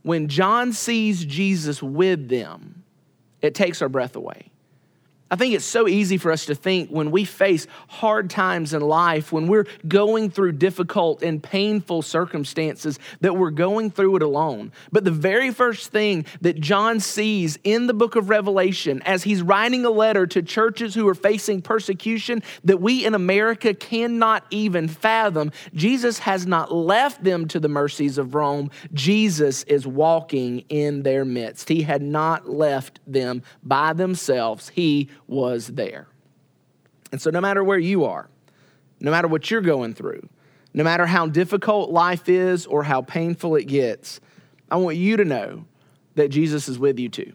when 0.02 0.28
John 0.28 0.72
sees 0.72 1.24
Jesus 1.24 1.82
with 1.82 2.28
them, 2.28 2.84
it 3.40 3.56
takes 3.56 3.82
our 3.82 3.88
breath 3.88 4.14
away. 4.14 4.51
I 5.32 5.36
think 5.36 5.54
it's 5.54 5.64
so 5.64 5.88
easy 5.88 6.18
for 6.18 6.30
us 6.30 6.44
to 6.44 6.54
think 6.54 6.90
when 6.90 7.10
we 7.10 7.24
face 7.24 7.66
hard 7.88 8.28
times 8.28 8.74
in 8.74 8.82
life, 8.82 9.32
when 9.32 9.46
we're 9.46 9.66
going 9.88 10.28
through 10.28 10.52
difficult 10.52 11.22
and 11.22 11.42
painful 11.42 12.02
circumstances, 12.02 12.98
that 13.22 13.34
we're 13.34 13.50
going 13.50 13.90
through 13.90 14.16
it 14.16 14.22
alone. 14.22 14.72
But 14.92 15.04
the 15.04 15.10
very 15.10 15.50
first 15.50 15.90
thing 15.90 16.26
that 16.42 16.60
John 16.60 17.00
sees 17.00 17.58
in 17.64 17.86
the 17.86 17.94
book 17.94 18.14
of 18.14 18.28
Revelation, 18.28 19.00
as 19.06 19.22
he's 19.22 19.40
writing 19.40 19.86
a 19.86 19.90
letter 19.90 20.26
to 20.26 20.42
churches 20.42 20.94
who 20.94 21.08
are 21.08 21.14
facing 21.14 21.62
persecution 21.62 22.42
that 22.64 22.82
we 22.82 23.06
in 23.06 23.14
America 23.14 23.72
cannot 23.72 24.44
even 24.50 24.86
fathom, 24.86 25.50
Jesus 25.72 26.18
has 26.18 26.46
not 26.46 26.74
left 26.74 27.24
them 27.24 27.48
to 27.48 27.58
the 27.58 27.70
mercies 27.70 28.18
of 28.18 28.34
Rome. 28.34 28.70
Jesus 28.92 29.62
is 29.62 29.86
walking 29.86 30.58
in 30.68 31.04
their 31.04 31.24
midst. 31.24 31.70
He 31.70 31.80
had 31.80 32.02
not 32.02 32.50
left 32.50 33.00
them 33.06 33.42
by 33.62 33.94
themselves. 33.94 34.68
He 34.68 35.08
was 35.26 35.68
there. 35.68 36.08
And 37.10 37.20
so, 37.20 37.30
no 37.30 37.40
matter 37.40 37.62
where 37.62 37.78
you 37.78 38.04
are, 38.04 38.28
no 39.00 39.10
matter 39.10 39.28
what 39.28 39.50
you're 39.50 39.60
going 39.60 39.94
through, 39.94 40.28
no 40.74 40.84
matter 40.84 41.06
how 41.06 41.26
difficult 41.26 41.90
life 41.90 42.28
is 42.28 42.66
or 42.66 42.82
how 42.82 43.02
painful 43.02 43.56
it 43.56 43.64
gets, 43.64 44.20
I 44.70 44.76
want 44.76 44.96
you 44.96 45.16
to 45.18 45.24
know 45.24 45.66
that 46.14 46.28
Jesus 46.28 46.68
is 46.68 46.78
with 46.78 46.98
you 46.98 47.08
too. 47.08 47.32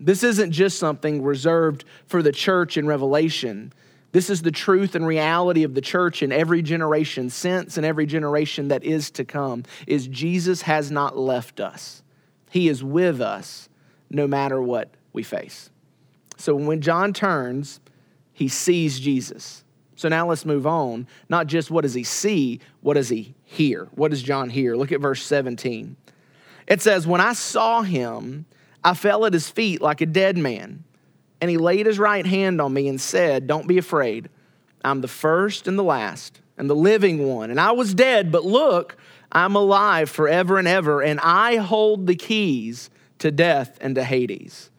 This 0.00 0.24
isn't 0.24 0.50
just 0.50 0.78
something 0.78 1.22
reserved 1.22 1.84
for 2.06 2.22
the 2.22 2.32
church 2.32 2.76
in 2.76 2.88
Revelation. 2.88 3.72
This 4.10 4.30
is 4.30 4.42
the 4.42 4.50
truth 4.50 4.94
and 4.94 5.06
reality 5.06 5.62
of 5.62 5.74
the 5.74 5.80
church 5.80 6.22
in 6.22 6.32
every 6.32 6.60
generation 6.60 7.30
since 7.30 7.76
and 7.76 7.86
every 7.86 8.06
generation 8.06 8.68
that 8.68 8.82
is 8.82 9.10
to 9.12 9.24
come 9.24 9.62
is 9.86 10.08
Jesus 10.08 10.62
has 10.62 10.90
not 10.90 11.16
left 11.16 11.60
us. 11.60 12.02
He 12.50 12.68
is 12.68 12.82
with 12.82 13.20
us 13.20 13.68
no 14.10 14.26
matter 14.26 14.60
what 14.60 14.90
we 15.12 15.22
face. 15.22 15.70
So 16.42 16.56
when 16.56 16.80
John 16.80 17.12
turns, 17.12 17.78
he 18.32 18.48
sees 18.48 18.98
Jesus. 18.98 19.62
So 19.94 20.08
now 20.08 20.28
let's 20.28 20.44
move 20.44 20.66
on. 20.66 21.06
Not 21.28 21.46
just 21.46 21.70
what 21.70 21.82
does 21.82 21.94
he 21.94 22.02
see, 22.02 22.58
what 22.80 22.94
does 22.94 23.08
he 23.08 23.36
hear? 23.44 23.88
What 23.94 24.10
does 24.10 24.24
John 24.24 24.50
hear? 24.50 24.74
Look 24.74 24.90
at 24.90 25.00
verse 25.00 25.22
17. 25.22 25.94
It 26.66 26.82
says, 26.82 27.06
When 27.06 27.20
I 27.20 27.34
saw 27.34 27.82
him, 27.82 28.46
I 28.82 28.94
fell 28.94 29.24
at 29.24 29.32
his 29.32 29.48
feet 29.48 29.80
like 29.80 30.00
a 30.00 30.06
dead 30.06 30.36
man. 30.36 30.82
And 31.40 31.48
he 31.48 31.58
laid 31.58 31.86
his 31.86 32.00
right 32.00 32.26
hand 32.26 32.60
on 32.60 32.72
me 32.72 32.88
and 32.88 33.00
said, 33.00 33.46
Don't 33.46 33.68
be 33.68 33.78
afraid. 33.78 34.28
I'm 34.84 35.00
the 35.00 35.06
first 35.06 35.68
and 35.68 35.78
the 35.78 35.84
last 35.84 36.40
and 36.58 36.68
the 36.68 36.74
living 36.74 37.28
one. 37.28 37.52
And 37.52 37.60
I 37.60 37.70
was 37.70 37.94
dead, 37.94 38.32
but 38.32 38.44
look, 38.44 38.96
I'm 39.30 39.54
alive 39.54 40.10
forever 40.10 40.58
and 40.58 40.66
ever, 40.66 41.02
and 41.02 41.20
I 41.20 41.58
hold 41.58 42.08
the 42.08 42.16
keys 42.16 42.90
to 43.20 43.30
death 43.30 43.78
and 43.80 43.94
to 43.94 44.02
Hades. 44.02 44.71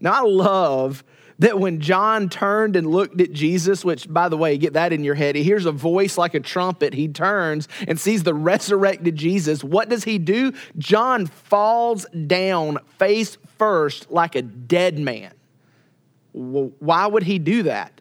Now, 0.00 0.12
I 0.12 0.26
love 0.26 1.04
that 1.40 1.58
when 1.58 1.80
John 1.80 2.28
turned 2.28 2.76
and 2.76 2.86
looked 2.86 3.20
at 3.20 3.32
Jesus, 3.32 3.82
which, 3.82 4.06
by 4.12 4.28
the 4.28 4.36
way, 4.36 4.58
get 4.58 4.74
that 4.74 4.92
in 4.92 5.02
your 5.02 5.14
head, 5.14 5.36
he 5.36 5.42
hears 5.42 5.64
a 5.64 5.72
voice 5.72 6.18
like 6.18 6.34
a 6.34 6.40
trumpet. 6.40 6.92
He 6.92 7.08
turns 7.08 7.66
and 7.88 7.98
sees 7.98 8.22
the 8.22 8.34
resurrected 8.34 9.16
Jesus. 9.16 9.64
What 9.64 9.88
does 9.88 10.04
he 10.04 10.18
do? 10.18 10.52
John 10.76 11.26
falls 11.26 12.04
down 12.26 12.78
face 12.98 13.38
first 13.56 14.10
like 14.10 14.34
a 14.34 14.42
dead 14.42 14.98
man. 14.98 15.32
Why 16.32 17.06
would 17.06 17.22
he 17.22 17.38
do 17.38 17.64
that? 17.64 18.00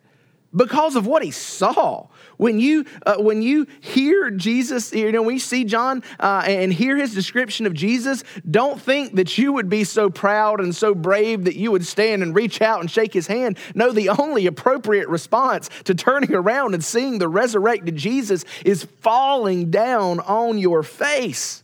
Because 0.53 0.95
of 0.95 1.07
what 1.07 1.23
he 1.23 1.31
saw. 1.31 2.07
When 2.39 2.57
you, 2.57 2.85
uh, 3.05 3.17
when 3.17 3.41
you 3.41 3.67
hear 3.81 4.31
Jesus, 4.31 4.93
you 4.93 5.11
know, 5.11 5.23
when 5.23 5.35
you 5.35 5.41
see 5.41 5.65
John 5.65 6.01
uh, 6.21 6.43
and 6.45 6.71
hear 6.71 6.95
his 6.95 7.13
description 7.13 7.65
of 7.65 7.73
Jesus, 7.73 8.23
don't 8.49 8.81
think 8.81 9.15
that 9.15 9.37
you 9.37 9.51
would 9.51 9.67
be 9.67 9.83
so 9.83 10.09
proud 10.09 10.61
and 10.61 10.73
so 10.73 10.95
brave 10.95 11.43
that 11.43 11.57
you 11.57 11.69
would 11.71 11.85
stand 11.85 12.23
and 12.23 12.33
reach 12.33 12.61
out 12.61 12.79
and 12.79 12.89
shake 12.89 13.13
his 13.13 13.27
hand. 13.27 13.57
No, 13.75 13.91
the 13.91 14.07
only 14.07 14.47
appropriate 14.47 15.09
response 15.09 15.69
to 15.83 15.93
turning 15.93 16.33
around 16.33 16.75
and 16.75 16.81
seeing 16.81 17.17
the 17.17 17.27
resurrected 17.27 17.97
Jesus 17.97 18.45
is 18.63 18.85
falling 18.85 19.69
down 19.69 20.21
on 20.21 20.57
your 20.57 20.81
face. 20.81 21.61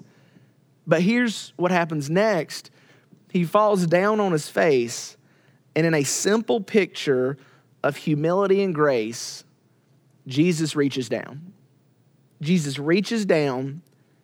But 0.85 1.01
here's 1.01 1.53
what 1.55 1.71
happens 1.71 2.09
next 2.09 2.69
he 3.29 3.45
falls 3.45 3.87
down 3.87 4.19
on 4.19 4.33
his 4.33 4.49
face, 4.49 5.15
and 5.73 5.85
in 5.85 5.93
a 5.93 6.03
simple 6.03 6.59
picture 6.59 7.37
of 7.81 7.95
humility 7.95 8.61
and 8.61 8.75
grace, 8.75 9.44
Jesus 10.27 10.75
reaches 10.75 11.09
down. 11.09 11.53
Jesus 12.41 12.77
reaches 12.77 13.25
down, 13.25 13.81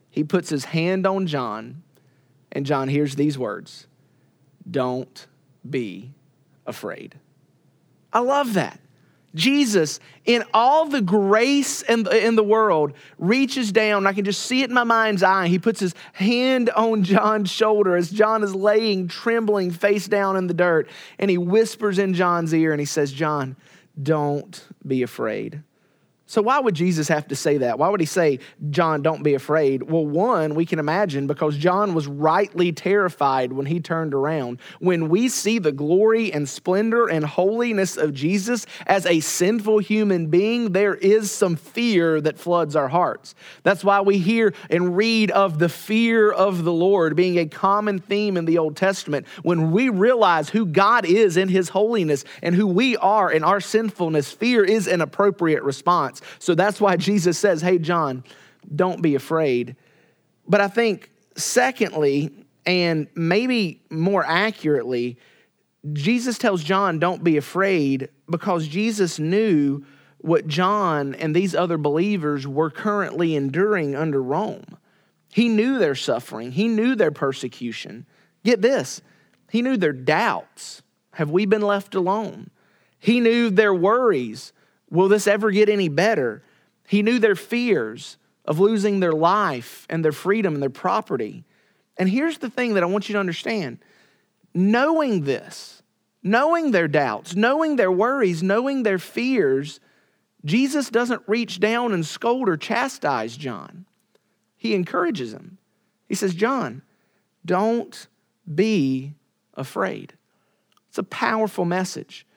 he 0.09 0.23
puts 0.23 0.49
his 0.49 0.65
hand 0.65 1.07
on 1.07 1.27
John, 1.27 1.83
and 2.51 2.65
John 2.65 2.87
hears 2.87 3.15
these 3.15 3.37
words 3.37 3.87
Don't 4.69 5.27
be 5.67 6.11
afraid. 6.65 7.15
I 8.11 8.19
love 8.19 8.53
that. 8.55 8.79
Jesus, 9.33 10.01
in 10.25 10.43
all 10.53 10.87
the 10.87 10.99
grace 10.99 11.81
in 11.83 12.03
the, 12.03 12.25
in 12.25 12.35
the 12.35 12.43
world, 12.43 12.93
reaches 13.17 13.71
down. 13.71 14.05
I 14.05 14.11
can 14.11 14.25
just 14.25 14.41
see 14.41 14.61
it 14.61 14.69
in 14.69 14.73
my 14.73 14.83
mind's 14.83 15.23
eye. 15.23 15.47
He 15.47 15.57
puts 15.57 15.79
his 15.79 15.95
hand 16.11 16.69
on 16.71 17.03
John's 17.03 17.49
shoulder 17.49 17.95
as 17.95 18.11
John 18.11 18.43
is 18.43 18.53
laying, 18.53 19.07
trembling, 19.07 19.71
face 19.71 20.07
down 20.09 20.35
in 20.35 20.47
the 20.47 20.53
dirt. 20.53 20.89
And 21.17 21.31
he 21.31 21.37
whispers 21.37 21.97
in 21.97 22.13
John's 22.13 22.53
ear 22.53 22.73
and 22.73 22.81
he 22.81 22.85
says, 22.85 23.13
John, 23.13 23.55
don't 24.01 24.61
be 24.85 25.01
afraid. 25.01 25.63
So, 26.31 26.41
why 26.41 26.61
would 26.61 26.75
Jesus 26.75 27.09
have 27.09 27.27
to 27.27 27.35
say 27.35 27.57
that? 27.57 27.77
Why 27.77 27.89
would 27.89 27.99
he 27.99 28.05
say, 28.05 28.39
John, 28.69 29.01
don't 29.01 29.21
be 29.21 29.33
afraid? 29.33 29.83
Well, 29.83 30.05
one, 30.05 30.55
we 30.55 30.65
can 30.65 30.79
imagine 30.79 31.27
because 31.27 31.57
John 31.57 31.93
was 31.93 32.07
rightly 32.07 32.71
terrified 32.71 33.51
when 33.51 33.65
he 33.65 33.81
turned 33.81 34.13
around. 34.13 34.61
When 34.79 35.09
we 35.09 35.27
see 35.27 35.59
the 35.59 35.73
glory 35.73 36.31
and 36.31 36.47
splendor 36.47 37.07
and 37.07 37.25
holiness 37.25 37.97
of 37.97 38.13
Jesus 38.13 38.65
as 38.87 39.05
a 39.05 39.19
sinful 39.19 39.79
human 39.79 40.27
being, 40.27 40.71
there 40.71 40.95
is 40.95 41.29
some 41.29 41.57
fear 41.57 42.21
that 42.21 42.39
floods 42.39 42.77
our 42.77 42.87
hearts. 42.87 43.35
That's 43.63 43.83
why 43.83 43.99
we 43.99 44.17
hear 44.17 44.53
and 44.69 44.95
read 44.95 45.31
of 45.31 45.59
the 45.59 45.67
fear 45.67 46.31
of 46.31 46.63
the 46.63 46.71
Lord 46.71 47.17
being 47.17 47.39
a 47.39 47.45
common 47.45 47.99
theme 47.99 48.37
in 48.37 48.45
the 48.45 48.57
Old 48.57 48.77
Testament. 48.77 49.27
When 49.43 49.71
we 49.73 49.89
realize 49.89 50.47
who 50.47 50.65
God 50.65 51.05
is 51.05 51.35
in 51.35 51.49
his 51.49 51.67
holiness 51.67 52.23
and 52.41 52.55
who 52.55 52.67
we 52.67 52.95
are 52.95 53.29
in 53.29 53.43
our 53.43 53.59
sinfulness, 53.59 54.31
fear 54.31 54.63
is 54.63 54.87
an 54.87 55.01
appropriate 55.01 55.63
response. 55.63 56.20
So 56.39 56.55
that's 56.55 56.79
why 56.79 56.97
Jesus 56.97 57.37
says, 57.37 57.61
Hey, 57.61 57.77
John, 57.77 58.23
don't 58.75 59.01
be 59.01 59.15
afraid. 59.15 59.75
But 60.47 60.61
I 60.61 60.67
think, 60.67 61.11
secondly, 61.35 62.31
and 62.65 63.07
maybe 63.15 63.81
more 63.89 64.25
accurately, 64.25 65.17
Jesus 65.93 66.37
tells 66.37 66.63
John, 66.63 66.99
Don't 66.99 67.23
be 67.23 67.37
afraid, 67.37 68.09
because 68.29 68.67
Jesus 68.67 69.19
knew 69.19 69.83
what 70.19 70.47
John 70.47 71.15
and 71.15 71.35
these 71.35 71.55
other 71.55 71.77
believers 71.77 72.47
were 72.47 72.69
currently 72.69 73.35
enduring 73.35 73.95
under 73.95 74.21
Rome. 74.21 74.77
He 75.33 75.49
knew 75.49 75.79
their 75.79 75.95
suffering, 75.95 76.51
he 76.51 76.67
knew 76.67 76.95
their 76.95 77.11
persecution. 77.11 78.05
Get 78.43 78.61
this, 78.61 79.01
he 79.49 79.61
knew 79.61 79.77
their 79.77 79.93
doubts. 79.93 80.81
Have 81.13 81.29
we 81.29 81.45
been 81.45 81.61
left 81.61 81.93
alone? 81.95 82.49
He 82.99 83.19
knew 83.19 83.49
their 83.49 83.73
worries. 83.73 84.53
Will 84.91 85.07
this 85.07 85.25
ever 85.25 85.49
get 85.49 85.69
any 85.69 85.89
better? 85.89 86.43
He 86.87 87.01
knew 87.01 87.17
their 87.17 87.35
fears 87.35 88.17
of 88.45 88.59
losing 88.59 88.99
their 88.99 89.13
life 89.13 89.87
and 89.89 90.03
their 90.03 90.11
freedom 90.11 90.53
and 90.53 90.61
their 90.61 90.69
property. 90.69 91.45
And 91.97 92.09
here's 92.09 92.37
the 92.37 92.49
thing 92.49 92.73
that 92.73 92.83
I 92.83 92.87
want 92.87 93.09
you 93.09 93.13
to 93.13 93.19
understand 93.19 93.79
knowing 94.53 95.23
this, 95.23 95.81
knowing 96.21 96.71
their 96.71 96.89
doubts, 96.89 97.35
knowing 97.35 97.77
their 97.77 97.91
worries, 97.91 98.43
knowing 98.43 98.83
their 98.83 98.99
fears, 98.99 99.79
Jesus 100.43 100.89
doesn't 100.89 101.21
reach 101.25 101.61
down 101.61 101.93
and 101.93 102.05
scold 102.05 102.49
or 102.49 102.57
chastise 102.57 103.37
John. 103.37 103.85
He 104.57 104.75
encourages 104.75 105.33
him. 105.33 105.57
He 106.09 106.15
says, 106.15 106.35
John, 106.35 106.81
don't 107.45 108.07
be 108.53 109.13
afraid. 109.53 110.13
It's 110.89 110.97
a 110.97 111.03
powerful 111.03 111.63
message. 111.63 112.27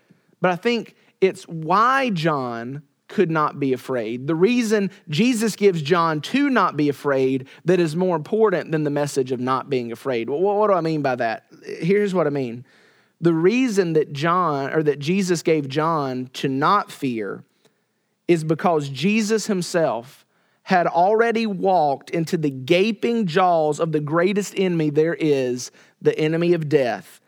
But 0.40 0.52
I 0.52 0.56
think 0.56 0.94
it's 1.24 1.44
why 1.44 2.10
John 2.10 2.82
could 3.08 3.30
not 3.30 3.58
be 3.58 3.72
afraid. 3.72 4.26
The 4.26 4.34
reason 4.34 4.90
Jesus 5.08 5.56
gives 5.56 5.80
John 5.80 6.20
to 6.22 6.50
not 6.50 6.76
be 6.76 6.88
afraid 6.88 7.48
that 7.64 7.80
is 7.80 7.96
more 7.96 8.16
important 8.16 8.72
than 8.72 8.84
the 8.84 8.90
message 8.90 9.32
of 9.32 9.40
not 9.40 9.70
being 9.70 9.90
afraid. 9.90 10.28
Well, 10.28 10.40
what 10.40 10.68
do 10.68 10.74
I 10.74 10.80
mean 10.80 11.00
by 11.00 11.16
that? 11.16 11.44
Here's 11.64 12.14
what 12.14 12.26
I 12.26 12.30
mean. 12.30 12.64
The 13.20 13.32
reason 13.32 13.94
that 13.94 14.12
John 14.12 14.72
or 14.72 14.82
that 14.82 14.98
Jesus 14.98 15.42
gave 15.42 15.68
John 15.68 16.28
to 16.34 16.48
not 16.48 16.90
fear 16.90 17.44
is 18.28 18.44
because 18.44 18.88
Jesus 18.88 19.46
himself 19.46 20.26
had 20.64 20.86
already 20.86 21.46
walked 21.46 22.10
into 22.10 22.36
the 22.36 22.50
gaping 22.50 23.26
jaws 23.26 23.78
of 23.80 23.92
the 23.92 24.00
greatest 24.00 24.54
enemy 24.58 24.90
there 24.90 25.14
is, 25.14 25.70
the 26.02 26.18
enemy 26.18 26.54
of 26.54 26.68
death, 26.68 27.20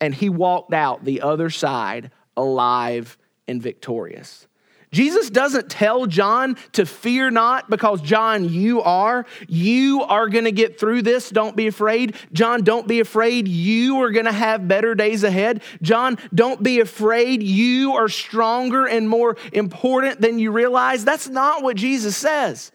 and 0.00 0.14
he 0.14 0.28
walked 0.28 0.74
out 0.74 1.04
the 1.04 1.20
other 1.20 1.50
side 1.50 2.10
alive 2.36 3.16
and 3.50 3.62
victorious. 3.62 4.46
Jesus 4.92 5.30
doesn't 5.30 5.70
tell 5.70 6.06
John 6.06 6.56
to 6.72 6.84
fear 6.84 7.30
not 7.30 7.70
because, 7.70 8.00
John, 8.00 8.48
you 8.48 8.82
are. 8.82 9.24
You 9.46 10.02
are 10.02 10.28
going 10.28 10.46
to 10.46 10.52
get 10.52 10.80
through 10.80 11.02
this. 11.02 11.30
Don't 11.30 11.54
be 11.54 11.68
afraid. 11.68 12.16
John, 12.32 12.62
don't 12.62 12.88
be 12.88 12.98
afraid. 12.98 13.46
You 13.46 14.02
are 14.02 14.10
going 14.10 14.26
to 14.26 14.32
have 14.32 14.66
better 14.66 14.96
days 14.96 15.22
ahead. 15.22 15.62
John, 15.80 16.18
don't 16.34 16.60
be 16.60 16.80
afraid. 16.80 17.40
You 17.40 17.92
are 17.92 18.08
stronger 18.08 18.86
and 18.86 19.08
more 19.08 19.36
important 19.52 20.20
than 20.20 20.40
you 20.40 20.50
realize. 20.50 21.04
That's 21.04 21.28
not 21.28 21.62
what 21.62 21.76
Jesus 21.76 22.16
says. 22.16 22.72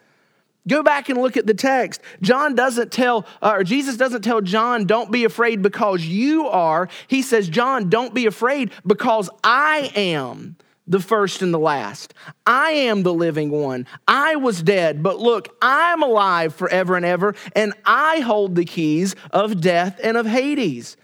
Go 0.68 0.82
back 0.82 1.10
and 1.10 1.22
look 1.22 1.36
at 1.38 1.46
the 1.46 1.54
text. 1.54 2.02
John 2.22 2.56
doesn't 2.56 2.92
tell, 2.92 3.28
uh, 3.42 3.56
or 3.58 3.64
Jesus 3.64 3.98
doesn't 3.98 4.24
tell 4.24 4.42
John, 4.42 4.86
don't 4.86 5.12
be 5.12 5.26
afraid 5.26 5.62
because 5.62 6.04
you 6.04 6.48
are. 6.48 6.88
He 7.08 7.22
says, 7.22 7.50
John, 7.50 7.90
don't 7.90 8.16
be 8.16 8.26
afraid 8.26 8.72
because 8.86 9.30
I 9.44 9.92
am 9.96 10.56
the 10.88 11.00
first 11.00 11.42
and 11.42 11.54
the 11.54 11.60
last. 11.60 12.14
I 12.46 12.72
am 12.72 13.04
the 13.04 13.14
living 13.14 13.50
one. 13.50 13.88
I 14.08 14.36
was 14.36 14.62
dead, 14.62 15.02
but 15.02 15.20
look, 15.20 15.56
I'm 15.62 16.04
alive 16.04 16.54
forever 16.54 16.96
and 16.96 17.06
ever, 17.06 17.36
and 17.56 17.74
I 17.86 18.20
hold 18.20 18.56
the 18.56 18.66
keys 18.66 19.16
of 19.32 19.62
death 19.62 20.00
and 20.04 20.18
of 20.18 20.26
Hades. 20.26 20.98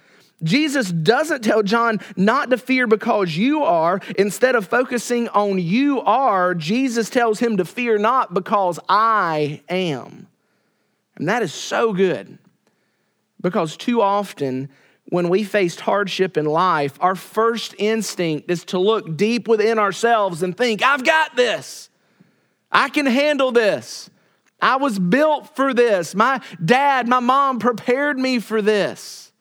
Jesus 0.44 0.92
doesn't 0.92 1.44
tell 1.44 1.62
John 1.62 2.00
not 2.16 2.50
to 2.50 2.58
fear 2.58 2.88
because 2.88 3.36
you 3.36 3.64
are. 3.64 4.00
Instead 4.18 4.56
of 4.56 4.68
focusing 4.68 5.28
on 5.30 5.60
you 5.60 6.02
are, 6.02 6.56
Jesus 6.56 7.10
tells 7.10 7.40
him 7.40 7.58
to 7.58 7.66
fear 7.66 7.98
not 7.98 8.34
because 8.34 8.80
I 8.90 9.62
am. 9.70 10.28
And 11.16 11.30
that 11.30 11.44
is 11.44 11.54
so 11.54 11.94
good 11.94 12.40
because 13.40 13.78
too 13.78 14.02
often 14.02 14.70
when 15.12 15.28
we 15.28 15.44
faced 15.44 15.82
hardship 15.82 16.38
in 16.38 16.46
life, 16.46 16.98
our 17.02 17.16
first 17.16 17.76
instinct 17.78 18.50
is 18.50 18.64
to 18.64 18.80
look 18.80 19.18
deep 19.18 19.46
within 19.46 19.78
ourselves 19.78 20.42
and 20.42 20.56
think, 20.56 20.82
I've 20.82 21.04
got 21.04 21.36
this. 21.36 21.90
I 22.72 22.88
can 22.88 23.06
handle 23.06 23.52
this. 23.52 24.10
I 24.62 24.78
was 24.78 24.98
built 24.98 25.54
for 25.54 25.74
this. 25.74 26.16
My 26.16 26.40
dad, 26.64 27.10
my 27.10 27.20
mom 27.20 27.60
prepared 27.60 28.18
me 28.18 28.40
for 28.40 28.62
this. 28.62 29.34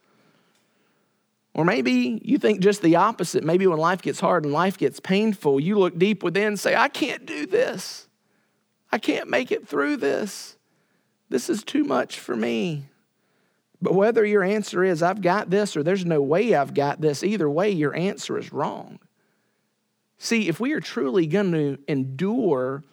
Or 1.55 1.65
maybe 1.65 2.21
you 2.25 2.37
think 2.39 2.59
just 2.61 2.83
the 2.83 2.97
opposite. 2.97 3.45
Maybe 3.45 3.69
when 3.69 3.79
life 3.79 4.03
gets 4.03 4.19
hard 4.19 4.43
and 4.45 4.53
life 4.53 4.77
gets 4.77 4.99
painful, 4.99 5.61
you 5.61 5.79
look 5.79 5.97
deep 5.97 6.25
within 6.25 6.49
and 6.49 6.59
say, 6.59 6.75
I 6.75 6.89
can't 6.89 7.25
do 7.25 7.47
this. 7.47 8.09
I 8.91 8.99
can't 8.99 9.31
make 9.31 9.53
it 9.53 9.69
through 9.69 9.99
this. 9.99 10.57
This 11.29 11.49
is 11.49 11.63
too 11.63 11.85
much 11.85 12.19
for 12.19 12.35
me. 12.35 12.87
But 13.83 13.95
whether 13.95 14.25
your 14.25 14.43
answer 14.43 14.85
is, 14.85 15.03
I've 15.03 15.23
got 15.23 15.49
this, 15.49 15.77
or 15.77 15.83
there's 15.83 16.05
no 16.05 16.21
way 16.21 16.55
I've 16.55 16.75
got 16.75 17.01
this, 17.01 17.23
either 17.23 17.49
way, 17.49 17.71
your 17.71 17.95
answer 17.95 18.39
is 18.39 18.53
wrong. 18.53 18.99
See, 20.19 20.49
if 20.49 20.61
we 20.61 20.73
are 20.73 20.81
truly 20.81 21.27
going 21.27 21.53
to 21.53 21.79
endure 21.89 22.85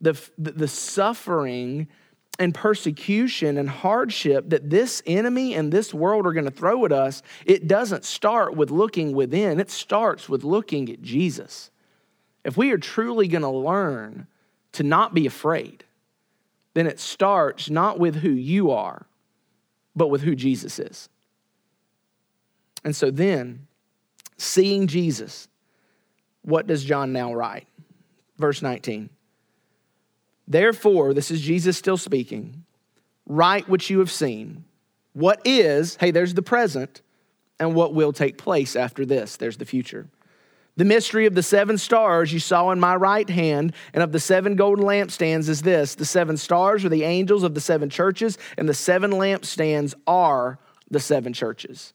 the, 0.00 0.20
the 0.36 0.66
suffering 0.66 1.86
and 2.40 2.52
persecution 2.52 3.56
and 3.56 3.70
hardship 3.70 4.50
that 4.50 4.68
this 4.68 5.00
enemy 5.06 5.54
and 5.54 5.72
this 5.72 5.94
world 5.94 6.26
are 6.26 6.32
going 6.32 6.44
to 6.44 6.50
throw 6.50 6.84
at 6.84 6.90
us, 6.90 7.22
it 7.46 7.68
doesn't 7.68 8.04
start 8.04 8.56
with 8.56 8.70
looking 8.70 9.14
within, 9.14 9.60
it 9.60 9.70
starts 9.70 10.28
with 10.28 10.42
looking 10.42 10.90
at 10.90 11.02
Jesus. 11.02 11.70
If 12.44 12.56
we 12.56 12.72
are 12.72 12.78
truly 12.78 13.28
going 13.28 13.42
to 13.42 13.48
learn 13.48 14.26
to 14.72 14.82
not 14.82 15.14
be 15.14 15.26
afraid, 15.26 15.84
then 16.74 16.88
it 16.88 16.98
starts 16.98 17.70
not 17.70 18.00
with 18.00 18.16
who 18.16 18.30
you 18.30 18.72
are 18.72 19.06
but 19.94 20.08
with 20.08 20.22
who 20.22 20.34
Jesus 20.34 20.78
is. 20.78 21.08
And 22.84 22.94
so 22.96 23.10
then, 23.10 23.66
seeing 24.36 24.86
Jesus, 24.86 25.48
what 26.42 26.66
does 26.66 26.84
John 26.84 27.12
now 27.12 27.32
write? 27.32 27.66
Verse 28.38 28.62
19. 28.62 29.10
Therefore, 30.48 31.14
this 31.14 31.30
is 31.30 31.40
Jesus 31.40 31.76
still 31.76 31.96
speaking, 31.96 32.64
write 33.26 33.68
what 33.68 33.88
you 33.88 34.00
have 34.00 34.10
seen. 34.10 34.64
What 35.12 35.40
is, 35.44 35.96
hey, 35.96 36.10
there's 36.10 36.34
the 36.34 36.42
present, 36.42 37.02
and 37.60 37.74
what 37.74 37.94
will 37.94 38.12
take 38.12 38.38
place 38.38 38.74
after 38.74 39.06
this, 39.06 39.36
there's 39.36 39.58
the 39.58 39.64
future. 39.64 40.08
The 40.76 40.84
mystery 40.84 41.26
of 41.26 41.34
the 41.34 41.42
seven 41.42 41.76
stars 41.76 42.32
you 42.32 42.38
saw 42.38 42.70
in 42.70 42.80
my 42.80 42.96
right 42.96 43.28
hand 43.28 43.74
and 43.92 44.02
of 44.02 44.12
the 44.12 44.20
seven 44.20 44.56
golden 44.56 44.84
lampstands 44.84 45.48
is 45.48 45.62
this 45.62 45.94
the 45.94 46.04
seven 46.04 46.36
stars 46.36 46.84
are 46.84 46.88
the 46.88 47.04
angels 47.04 47.42
of 47.42 47.54
the 47.54 47.60
seven 47.60 47.90
churches, 47.90 48.38
and 48.56 48.68
the 48.68 48.74
seven 48.74 49.12
lampstands 49.12 49.94
are 50.06 50.58
the 50.90 51.00
seven 51.00 51.32
churches. 51.32 51.92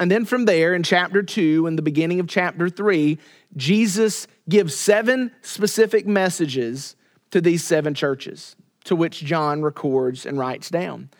And 0.00 0.10
then 0.10 0.24
from 0.24 0.44
there, 0.44 0.74
in 0.74 0.82
chapter 0.82 1.22
two, 1.22 1.66
in 1.66 1.76
the 1.76 1.82
beginning 1.82 2.20
of 2.20 2.28
chapter 2.28 2.68
three, 2.68 3.18
Jesus 3.56 4.26
gives 4.48 4.74
seven 4.74 5.32
specific 5.42 6.06
messages 6.06 6.96
to 7.30 7.40
these 7.40 7.62
seven 7.62 7.94
churches, 7.94 8.56
to 8.84 8.96
which 8.96 9.24
John 9.24 9.62
records 9.62 10.26
and 10.26 10.38
writes 10.38 10.70
down. 10.70 11.10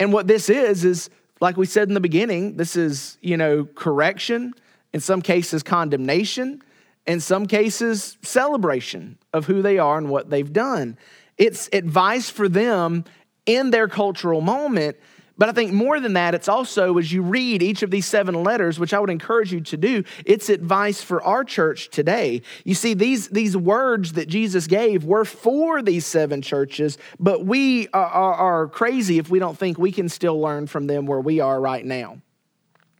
And 0.00 0.12
what 0.12 0.26
this 0.26 0.48
is, 0.48 0.84
is 0.84 1.10
like 1.40 1.56
we 1.56 1.66
said 1.66 1.88
in 1.88 1.94
the 1.94 2.00
beginning, 2.00 2.56
this 2.56 2.76
is, 2.76 3.18
you 3.20 3.36
know, 3.36 3.64
correction 3.64 4.54
in 4.92 5.00
some 5.00 5.22
cases, 5.22 5.62
condemnation, 5.62 6.62
in 7.06 7.20
some 7.20 7.46
cases, 7.46 8.18
celebration 8.22 9.18
of 9.32 9.46
who 9.46 9.62
they 9.62 9.78
are 9.78 9.98
and 9.98 10.10
what 10.10 10.30
they've 10.30 10.52
done. 10.52 10.98
It's 11.36 11.68
advice 11.72 12.28
for 12.28 12.48
them 12.48 13.04
in 13.46 13.70
their 13.70 13.88
cultural 13.88 14.40
moment. 14.40 14.96
But 15.38 15.48
I 15.48 15.52
think 15.52 15.72
more 15.72 16.00
than 16.00 16.14
that, 16.14 16.34
it's 16.34 16.48
also 16.48 16.98
as 16.98 17.12
you 17.12 17.22
read 17.22 17.62
each 17.62 17.84
of 17.84 17.92
these 17.92 18.06
seven 18.06 18.42
letters, 18.42 18.80
which 18.80 18.92
I 18.92 18.98
would 18.98 19.08
encourage 19.08 19.52
you 19.52 19.60
to 19.60 19.76
do, 19.76 20.02
it's 20.26 20.48
advice 20.48 21.00
for 21.00 21.22
our 21.22 21.44
church 21.44 21.90
today. 21.90 22.42
You 22.64 22.74
see, 22.74 22.92
these, 22.92 23.28
these 23.28 23.56
words 23.56 24.14
that 24.14 24.28
Jesus 24.28 24.66
gave 24.66 25.04
were 25.04 25.24
for 25.24 25.80
these 25.80 26.04
seven 26.04 26.42
churches, 26.42 26.98
but 27.20 27.46
we 27.46 27.86
are, 27.94 28.04
are, 28.04 28.34
are 28.34 28.68
crazy 28.68 29.18
if 29.18 29.30
we 29.30 29.38
don't 29.38 29.56
think 29.56 29.78
we 29.78 29.92
can 29.92 30.08
still 30.08 30.40
learn 30.40 30.66
from 30.66 30.88
them 30.88 31.06
where 31.06 31.20
we 31.20 31.38
are 31.38 31.60
right 31.60 31.84
now. 31.84 32.18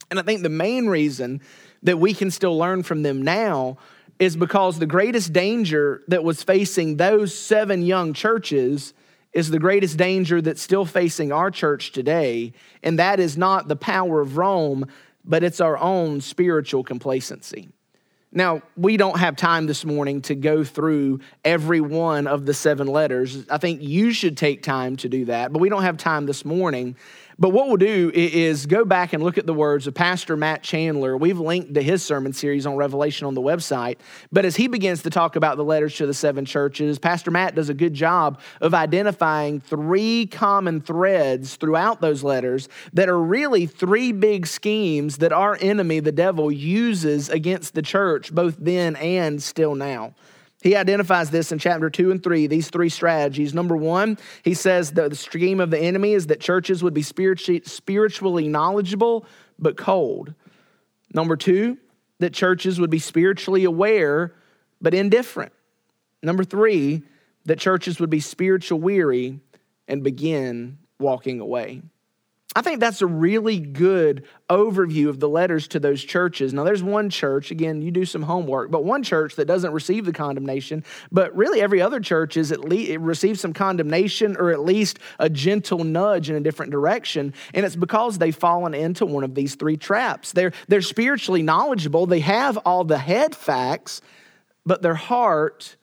And 0.09 0.21
I 0.21 0.23
think 0.23 0.43
the 0.43 0.49
main 0.49 0.87
reason 0.87 1.43
that 1.83 1.99
we 1.99 2.15
can 2.15 2.31
still 2.31 2.57
learn 2.57 2.83
from 2.83 3.03
them 3.03 3.23
now 3.23 3.79
is 4.19 4.37
because 4.37 4.79
the 4.79 4.87
greatest 4.87 5.33
danger 5.33 6.03
that 6.09 6.25
was 6.25 6.43
facing 6.43 6.97
those 6.97 7.37
seven 7.37 7.83
young 7.83 8.13
churches 8.13 8.95
is 9.33 9.51
the 9.51 9.59
greatest 9.59 9.97
danger 9.97 10.41
that's 10.41 10.63
still 10.63 10.85
facing 10.85 11.31
our 11.31 11.51
church 11.51 11.93
today. 11.93 12.53
And 12.83 12.99
that 12.99 13.21
is 13.21 13.37
not 13.37 13.69
the 13.69 13.77
power 13.77 14.21
of 14.21 14.37
Rome, 14.37 14.87
but 15.25 15.45
it's 15.45 15.61
our 15.61 15.79
own 15.79 16.21
spiritual 16.21 16.83
complacency. 16.83 17.69
Now, 18.31 18.63
we 18.77 18.99
don't 18.99 19.19
have 19.19 19.37
time 19.37 19.67
this 19.67 19.85
morning 19.87 20.21
to 20.23 20.35
go 20.35 20.63
through 20.63 21.21
every 21.45 21.81
one 21.81 22.27
of 22.27 22.45
the 22.45 22.53
seven 22.53 22.87
letters. 22.87 23.49
I 23.49 23.57
think 23.57 23.81
you 23.83 24.13
should 24.13 24.37
take 24.37 24.63
time 24.63 24.97
to 24.99 25.09
do 25.09 25.27
that, 25.27 25.51
but 25.53 25.61
we 25.61 25.71
don't 25.71 25.83
have 25.83 25.97
time 25.97 26.27
this 26.27 26.45
morning. 26.45 26.97
But 27.41 27.51
what 27.51 27.69
we'll 27.69 27.77
do 27.77 28.11
is 28.13 28.67
go 28.67 28.85
back 28.85 29.13
and 29.13 29.23
look 29.23 29.39
at 29.39 29.47
the 29.47 29.55
words 29.55 29.87
of 29.87 29.95
Pastor 29.95 30.37
Matt 30.37 30.65
Chandler. 30.65 31.17
We've 31.17 31.39
linked 31.39 31.73
to 31.75 31.83
his 31.83 32.03
sermon 32.03 32.33
series 32.33 32.67
on 32.67 32.75
Revelation 32.75 33.29
on 33.29 33.35
the 33.35 33.41
website. 33.41 33.99
But 34.33 34.45
as 34.45 34.57
he 34.57 34.67
begins 34.67 35.03
to 35.03 35.11
talk 35.11 35.37
about 35.37 35.57
the 35.57 35.63
letters 35.63 35.95
to 35.99 36.07
the 36.07 36.15
seven 36.15 36.45
churches, 36.45 36.99
Pastor 36.99 37.31
Matt 37.31 37.55
does 37.55 37.69
a 37.69 37.75
good 37.75 37.95
job 37.95 38.41
of 38.61 38.75
identifying 38.75 39.61
three 39.61 40.27
common 40.27 40.81
threads 40.81 41.55
throughout 41.55 42.01
those 42.01 42.25
letters 42.25 42.69
that 42.93 43.09
are 43.09 43.21
really 43.21 43.67
three 43.67 44.11
big 44.11 44.45
schemes 44.45 45.19
that 45.19 45.33
our 45.33 45.57
enemy, 45.61 46.01
the 46.01 46.11
devil, 46.11 46.51
uses 46.51 47.29
against 47.29 47.75
the 47.75 47.83
church, 47.83 48.35
both 48.35 48.57
then 48.59 48.97
and 48.97 49.41
still 49.41 49.77
now. 49.77 50.13
He 50.63 50.75
identifies 50.75 51.31
this 51.31 51.53
in 51.53 51.59
chapter 51.59 51.89
two 51.89 52.11
and 52.11 52.23
three, 52.23 52.49
these 52.49 52.69
three 52.69 52.89
strategies. 52.89 53.55
Number 53.55 53.77
one, 53.77 54.19
he 54.43 54.55
says 54.55 54.91
the 54.91 55.15
scheme 55.15 55.61
of 55.61 55.71
the 55.71 55.79
enemy 55.79 56.15
is 56.15 56.27
that 56.27 56.41
churches 56.41 56.83
would 56.83 56.95
be 56.95 57.03
spiritually 57.03 58.49
knowledgeable 58.49 59.25
but 59.59 59.77
cold. 59.77 60.35
Number 61.15 61.37
two, 61.37 61.79
that 62.19 62.33
churches 62.35 62.81
would 62.81 62.91
be 62.91 62.99
spiritually 62.99 63.65
aware 63.65 64.35
but 64.81 64.95
indifferent. 64.95 65.53
Number 66.23 66.43
three, 66.43 67.03
that 67.45 67.61
churches 67.61 68.01
would 68.01 68.11
be 68.11 68.21
spiritual 68.21 68.81
weary 68.81 69.39
and 69.87 70.03
begin 70.03 70.79
walking 70.99 71.41
away. 71.41 71.83
I 72.57 72.63
think 72.63 72.81
that's 72.81 73.03
a 73.03 73.07
really 73.07 73.61
good 73.61 74.25
overview 74.49 75.09
of 75.09 75.21
the 75.21 75.29
letters 75.29 75.69
to 75.69 75.79
those 75.79 76.03
churches. 76.03 76.55
Now, 76.55 76.65
there's 76.65 76.83
one 76.83 77.11
church, 77.11 77.51
again, 77.51 77.83
you 77.83 77.91
do 77.91 78.07
some 78.07 78.23
homework, 78.23 78.71
but 78.71 78.85
one 78.85 79.03
church 79.03 79.37
that 79.37 79.45
doesn't 79.45 79.71
receive 79.73 80.07
the 80.07 80.15
condemnation, 80.15 80.83
but 81.13 81.37
really 81.37 81.61
every 81.61 81.83
other 81.83 82.01
church 82.01 82.39
is 82.39 82.51
at 82.51 82.61
least 82.65 82.91
it 82.91 82.99
receives 82.99 83.41
some 83.41 83.53
condemnation 83.53 84.35
or 84.37 84.51
at 84.51 84.61
least 84.61 84.99
a 85.19 85.29
gentle 85.29 85.85
nudge 85.85 86.31
in 86.31 86.37
a 86.37 86.41
different 86.41 86.73
direction. 86.73 87.35
And 87.53 87.67
it's 87.67 87.77
because 87.77 88.17
they've 88.17 88.35
fallen 88.35 88.73
into 88.73 89.05
one 89.05 89.25
of 89.25 89.35
these 89.35 89.55
three 89.55 89.77
traps. 89.77 90.33
They're, 90.33 90.53
they're 90.69 90.81
spiritually 90.81 91.43
knowledgeable, 91.43 92.07
they 92.07 92.21
have 92.21 92.57
all 92.59 92.83
the 92.83 92.99
head 92.99 93.37
facts, 93.37 94.01
but 94.65 94.81
their 94.81 94.95
heart 94.95 95.77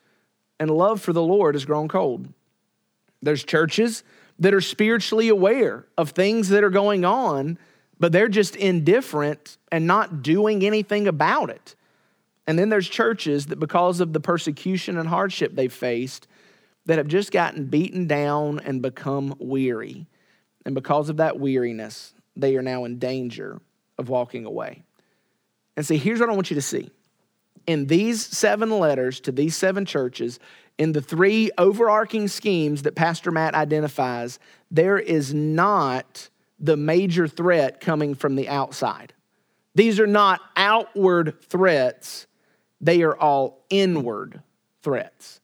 and 0.58 0.68
love 0.68 1.00
for 1.00 1.12
the 1.12 1.22
Lord 1.22 1.54
has 1.54 1.64
grown 1.64 1.86
cold. 1.86 2.28
There's 3.22 3.44
churches 3.44 4.02
that 4.38 4.54
are 4.54 4.60
spiritually 4.60 5.28
aware 5.28 5.86
of 5.96 6.10
things 6.10 6.48
that 6.50 6.62
are 6.62 6.70
going 6.70 7.04
on, 7.04 7.58
but 7.98 8.12
they're 8.12 8.28
just 8.28 8.56
indifferent 8.56 9.56
and 9.72 9.86
not 9.86 10.22
doing 10.22 10.64
anything 10.64 11.08
about 11.08 11.50
it. 11.50 11.74
And 12.46 12.58
then 12.58 12.68
there's 12.68 12.88
churches 12.88 13.46
that, 13.46 13.58
because 13.58 14.00
of 14.00 14.12
the 14.12 14.20
persecution 14.20 14.98
and 14.98 15.08
hardship 15.08 15.54
they've 15.54 15.72
faced, 15.72 16.28
that 16.84 16.98
have 16.98 17.08
just 17.08 17.32
gotten 17.32 17.64
beaten 17.66 18.06
down 18.06 18.60
and 18.60 18.80
become 18.80 19.34
weary. 19.38 20.06
And 20.64 20.74
because 20.74 21.08
of 21.08 21.16
that 21.16 21.40
weariness, 21.40 22.14
they 22.36 22.56
are 22.56 22.62
now 22.62 22.84
in 22.84 22.98
danger 22.98 23.60
of 23.98 24.08
walking 24.08 24.44
away. 24.44 24.82
And 25.76 25.84
see, 25.84 25.96
here's 25.96 26.20
what 26.20 26.28
I 26.28 26.34
want 26.34 26.50
you 26.50 26.54
to 26.54 26.62
see. 26.62 26.90
In 27.66 27.86
these 27.86 28.24
seven 28.24 28.70
letters 28.70 29.18
to 29.20 29.32
these 29.32 29.56
seven 29.56 29.84
churches, 29.84 30.38
in 30.78 30.92
the 30.92 31.00
three 31.00 31.50
overarching 31.56 32.28
schemes 32.28 32.82
that 32.82 32.94
Pastor 32.94 33.30
Matt 33.30 33.54
identifies, 33.54 34.38
there 34.70 34.98
is 34.98 35.32
not 35.32 36.28
the 36.58 36.76
major 36.76 37.28
threat 37.28 37.80
coming 37.80 38.14
from 38.14 38.36
the 38.36 38.48
outside. 38.48 39.12
These 39.74 40.00
are 40.00 40.06
not 40.06 40.40
outward 40.56 41.40
threats, 41.42 42.26
they 42.80 43.02
are 43.02 43.16
all 43.16 43.64
inward 43.70 44.42
threats. 44.82 45.40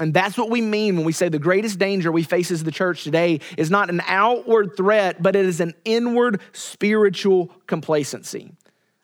And 0.00 0.12
that's 0.12 0.36
what 0.36 0.50
we 0.50 0.60
mean 0.60 0.96
when 0.96 1.04
we 1.04 1.12
say 1.12 1.28
the 1.28 1.38
greatest 1.38 1.78
danger 1.78 2.10
we 2.10 2.24
face 2.24 2.50
as 2.50 2.64
the 2.64 2.72
church 2.72 3.04
today 3.04 3.40
is 3.56 3.70
not 3.70 3.90
an 3.90 4.02
outward 4.08 4.76
threat, 4.76 5.22
but 5.22 5.36
it 5.36 5.46
is 5.46 5.60
an 5.60 5.72
inward 5.84 6.40
spiritual 6.52 7.46
complacency. 7.66 8.50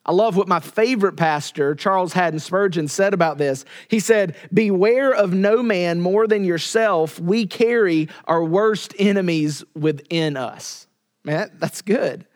I 0.07 0.13
love 0.13 0.35
what 0.37 0.49
my 0.49 0.61
favorite 0.61 1.17
pastor, 1.17 1.75
Charles 1.75 2.15
Haddon 2.15 2.41
Spurgeon, 2.41 2.89
said 2.89 3.13
about 3.13 3.37
this. 3.37 3.65
He 3.89 4.01
said, 4.01 4.35
Beware 4.53 5.13
of 5.15 5.35
no 5.35 5.63
man 5.63 6.01
more 6.01 6.27
than 6.27 6.45
yourself. 6.45 7.21
We 7.21 7.47
carry 7.47 8.09
our 8.25 8.43
worst 8.43 8.95
enemies 8.99 9.63
within 9.75 10.37
us. 10.37 10.87
Man, 11.25 11.51
that's 11.59 11.83
good. 11.83 12.27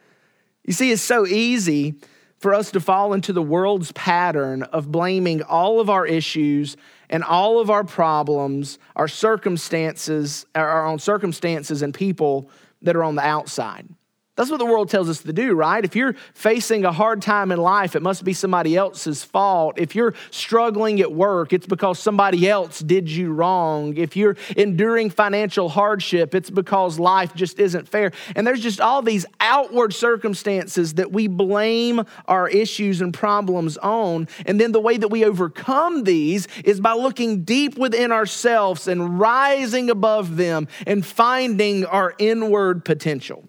You 0.64 0.74
see, 0.74 0.92
it's 0.92 1.02
so 1.02 1.26
easy 1.26 1.94
for 2.38 2.52
us 2.52 2.70
to 2.72 2.80
fall 2.80 3.14
into 3.14 3.32
the 3.32 3.42
world's 3.42 3.92
pattern 3.92 4.64
of 4.64 4.92
blaming 4.92 5.42
all 5.42 5.80
of 5.80 5.88
our 5.88 6.04
issues 6.04 6.76
and 7.08 7.24
all 7.24 7.58
of 7.58 7.70
our 7.70 7.84
problems, 7.84 8.78
our 8.96 9.08
circumstances, 9.08 10.44
our 10.54 10.86
own 10.86 10.98
circumstances 10.98 11.80
and 11.80 11.94
people 11.94 12.50
that 12.82 12.96
are 12.96 13.02
on 13.02 13.14
the 13.14 13.24
outside. 13.26 13.88
That's 14.36 14.50
what 14.50 14.58
the 14.58 14.66
world 14.66 14.90
tells 14.90 15.08
us 15.08 15.22
to 15.22 15.32
do, 15.32 15.54
right? 15.54 15.84
If 15.84 15.94
you're 15.94 16.14
facing 16.34 16.84
a 16.84 16.90
hard 16.90 17.22
time 17.22 17.52
in 17.52 17.60
life, 17.60 17.94
it 17.94 18.02
must 18.02 18.24
be 18.24 18.32
somebody 18.32 18.76
else's 18.76 19.22
fault. 19.22 19.78
If 19.78 19.94
you're 19.94 20.12
struggling 20.32 21.00
at 21.00 21.12
work, 21.12 21.52
it's 21.52 21.68
because 21.68 22.00
somebody 22.00 22.48
else 22.48 22.80
did 22.80 23.08
you 23.08 23.32
wrong. 23.32 23.96
If 23.96 24.16
you're 24.16 24.36
enduring 24.56 25.10
financial 25.10 25.68
hardship, 25.68 26.34
it's 26.34 26.50
because 26.50 26.98
life 26.98 27.32
just 27.36 27.60
isn't 27.60 27.86
fair. 27.86 28.10
And 28.34 28.44
there's 28.44 28.60
just 28.60 28.80
all 28.80 29.02
these 29.02 29.24
outward 29.38 29.94
circumstances 29.94 30.94
that 30.94 31.12
we 31.12 31.28
blame 31.28 32.02
our 32.26 32.48
issues 32.48 33.00
and 33.00 33.14
problems 33.14 33.76
on. 33.76 34.26
And 34.46 34.60
then 34.60 34.72
the 34.72 34.80
way 34.80 34.96
that 34.96 35.08
we 35.08 35.24
overcome 35.24 36.02
these 36.02 36.48
is 36.64 36.80
by 36.80 36.94
looking 36.94 37.44
deep 37.44 37.78
within 37.78 38.10
ourselves 38.10 38.88
and 38.88 39.20
rising 39.20 39.90
above 39.90 40.36
them 40.36 40.66
and 40.88 41.06
finding 41.06 41.84
our 41.86 42.16
inward 42.18 42.84
potential. 42.84 43.44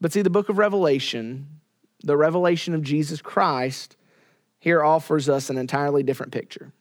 But 0.00 0.12
see, 0.12 0.22
the 0.22 0.30
book 0.30 0.48
of 0.48 0.58
Revelation, 0.58 1.48
the 2.02 2.16
revelation 2.16 2.74
of 2.74 2.82
Jesus 2.82 3.20
Christ, 3.22 3.96
here 4.58 4.82
offers 4.82 5.28
us 5.28 5.50
an 5.50 5.58
entirely 5.58 6.02
different 6.02 6.32
picture. 6.32 6.72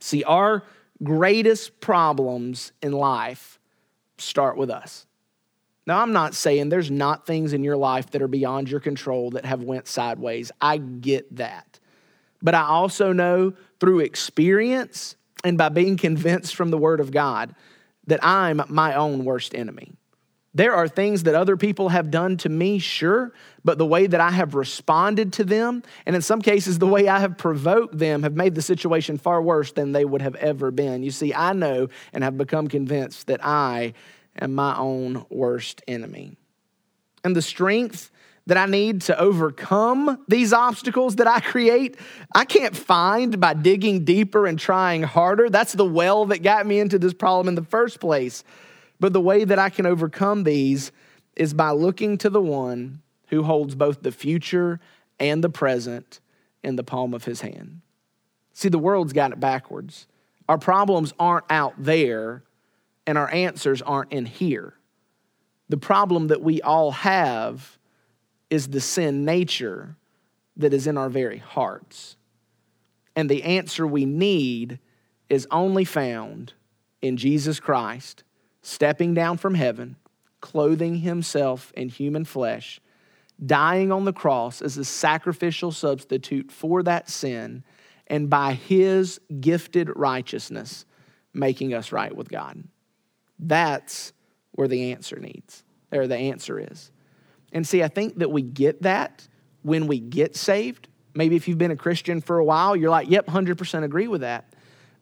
See, 0.00 0.24
our 0.24 0.64
greatest 1.02 1.80
problems 1.80 2.72
in 2.82 2.92
life 2.92 3.58
start 4.18 4.56
with 4.56 4.70
us. 4.70 5.06
Now, 5.86 6.00
I'm 6.00 6.12
not 6.12 6.34
saying 6.34 6.68
there's 6.68 6.90
not 6.90 7.26
things 7.26 7.52
in 7.52 7.64
your 7.64 7.76
life 7.76 8.10
that 8.10 8.22
are 8.22 8.28
beyond 8.28 8.70
your 8.70 8.80
control 8.80 9.30
that 9.30 9.44
have 9.44 9.62
went 9.62 9.88
sideways. 9.88 10.52
I 10.60 10.76
get 10.76 11.36
that. 11.36 11.80
But 12.40 12.54
I 12.54 12.62
also 12.62 13.12
know 13.12 13.54
through 13.80 14.00
experience 14.00 15.16
and 15.44 15.58
by 15.58 15.70
being 15.70 15.96
convinced 15.96 16.54
from 16.54 16.70
the 16.70 16.78
word 16.78 17.00
of 17.00 17.10
God 17.10 17.54
that 18.06 18.24
I'm 18.24 18.62
my 18.68 18.94
own 18.94 19.24
worst 19.24 19.54
enemy. 19.54 19.92
There 20.54 20.74
are 20.74 20.86
things 20.86 21.22
that 21.22 21.34
other 21.34 21.56
people 21.56 21.88
have 21.88 22.10
done 22.10 22.36
to 22.38 22.48
me, 22.48 22.78
sure, 22.78 23.32
but 23.64 23.78
the 23.78 23.86
way 23.86 24.06
that 24.06 24.20
I 24.20 24.30
have 24.30 24.54
responded 24.54 25.32
to 25.34 25.44
them, 25.44 25.82
and 26.04 26.14
in 26.14 26.20
some 26.20 26.42
cases, 26.42 26.78
the 26.78 26.86
way 26.86 27.08
I 27.08 27.20
have 27.20 27.38
provoked 27.38 27.96
them, 27.96 28.22
have 28.22 28.34
made 28.34 28.54
the 28.54 28.60
situation 28.60 29.16
far 29.16 29.40
worse 29.40 29.72
than 29.72 29.92
they 29.92 30.04
would 30.04 30.20
have 30.20 30.34
ever 30.34 30.70
been. 30.70 31.02
You 31.02 31.10
see, 31.10 31.32
I 31.32 31.54
know 31.54 31.88
and 32.12 32.22
have 32.22 32.36
become 32.36 32.68
convinced 32.68 33.28
that 33.28 33.42
I 33.44 33.94
am 34.38 34.54
my 34.54 34.76
own 34.76 35.24
worst 35.30 35.80
enemy. 35.88 36.36
And 37.24 37.34
the 37.34 37.42
strength 37.42 38.10
that 38.46 38.56
I 38.58 38.66
need 38.66 39.02
to 39.02 39.18
overcome 39.18 40.22
these 40.28 40.52
obstacles 40.52 41.16
that 41.16 41.28
I 41.28 41.40
create, 41.40 41.96
I 42.34 42.44
can't 42.44 42.76
find 42.76 43.40
by 43.40 43.54
digging 43.54 44.04
deeper 44.04 44.46
and 44.46 44.58
trying 44.58 45.02
harder. 45.02 45.48
That's 45.48 45.72
the 45.72 45.84
well 45.84 46.26
that 46.26 46.42
got 46.42 46.66
me 46.66 46.80
into 46.80 46.98
this 46.98 47.14
problem 47.14 47.48
in 47.48 47.54
the 47.54 47.62
first 47.62 48.00
place. 48.00 48.42
But 49.02 49.12
the 49.12 49.20
way 49.20 49.42
that 49.42 49.58
I 49.58 49.68
can 49.68 49.84
overcome 49.84 50.44
these 50.44 50.92
is 51.34 51.54
by 51.54 51.70
looking 51.70 52.18
to 52.18 52.30
the 52.30 52.40
one 52.40 53.02
who 53.30 53.42
holds 53.42 53.74
both 53.74 54.00
the 54.00 54.12
future 54.12 54.78
and 55.18 55.42
the 55.42 55.48
present 55.48 56.20
in 56.62 56.76
the 56.76 56.84
palm 56.84 57.12
of 57.12 57.24
his 57.24 57.40
hand. 57.40 57.80
See, 58.52 58.68
the 58.68 58.78
world's 58.78 59.12
got 59.12 59.32
it 59.32 59.40
backwards. 59.40 60.06
Our 60.48 60.56
problems 60.56 61.12
aren't 61.18 61.50
out 61.50 61.74
there, 61.76 62.44
and 63.04 63.18
our 63.18 63.28
answers 63.32 63.82
aren't 63.82 64.12
in 64.12 64.24
here. 64.24 64.74
The 65.68 65.78
problem 65.78 66.28
that 66.28 66.42
we 66.42 66.62
all 66.62 66.92
have 66.92 67.78
is 68.50 68.68
the 68.68 68.80
sin 68.80 69.24
nature 69.24 69.96
that 70.56 70.72
is 70.72 70.86
in 70.86 70.96
our 70.96 71.08
very 71.08 71.38
hearts. 71.38 72.16
And 73.16 73.28
the 73.28 73.42
answer 73.42 73.84
we 73.84 74.04
need 74.04 74.78
is 75.28 75.48
only 75.50 75.84
found 75.84 76.52
in 77.00 77.16
Jesus 77.16 77.58
Christ 77.58 78.22
stepping 78.62 79.14
down 79.14 79.36
from 79.36 79.54
heaven, 79.54 79.96
clothing 80.40 80.96
himself 80.96 81.72
in 81.76 81.88
human 81.88 82.24
flesh, 82.24 82.80
dying 83.44 83.92
on 83.92 84.04
the 84.04 84.12
cross 84.12 84.62
as 84.62 84.78
a 84.78 84.84
sacrificial 84.84 85.72
substitute 85.72 86.50
for 86.50 86.82
that 86.82 87.08
sin, 87.08 87.62
and 88.06 88.30
by 88.30 88.52
his 88.52 89.20
gifted 89.40 89.90
righteousness, 89.96 90.84
making 91.34 91.74
us 91.74 91.92
right 91.92 92.14
with 92.14 92.28
God. 92.28 92.64
That's 93.38 94.12
where 94.52 94.68
the 94.68 94.92
answer 94.92 95.18
needs, 95.18 95.64
or 95.90 96.06
the 96.06 96.16
answer 96.16 96.58
is. 96.58 96.90
And 97.52 97.66
see, 97.66 97.82
I 97.82 97.88
think 97.88 98.18
that 98.18 98.30
we 98.30 98.42
get 98.42 98.82
that 98.82 99.26
when 99.62 99.86
we 99.86 100.00
get 100.00 100.36
saved, 100.36 100.88
Maybe 101.14 101.36
if 101.36 101.46
you've 101.46 101.58
been 101.58 101.70
a 101.70 101.76
Christian 101.76 102.20
for 102.20 102.38
a 102.38 102.44
while, 102.44 102.74
you're 102.74 102.90
like, 102.90 103.10
yep, 103.10 103.26
100% 103.26 103.84
agree 103.84 104.08
with 104.08 104.22
that. 104.22 104.51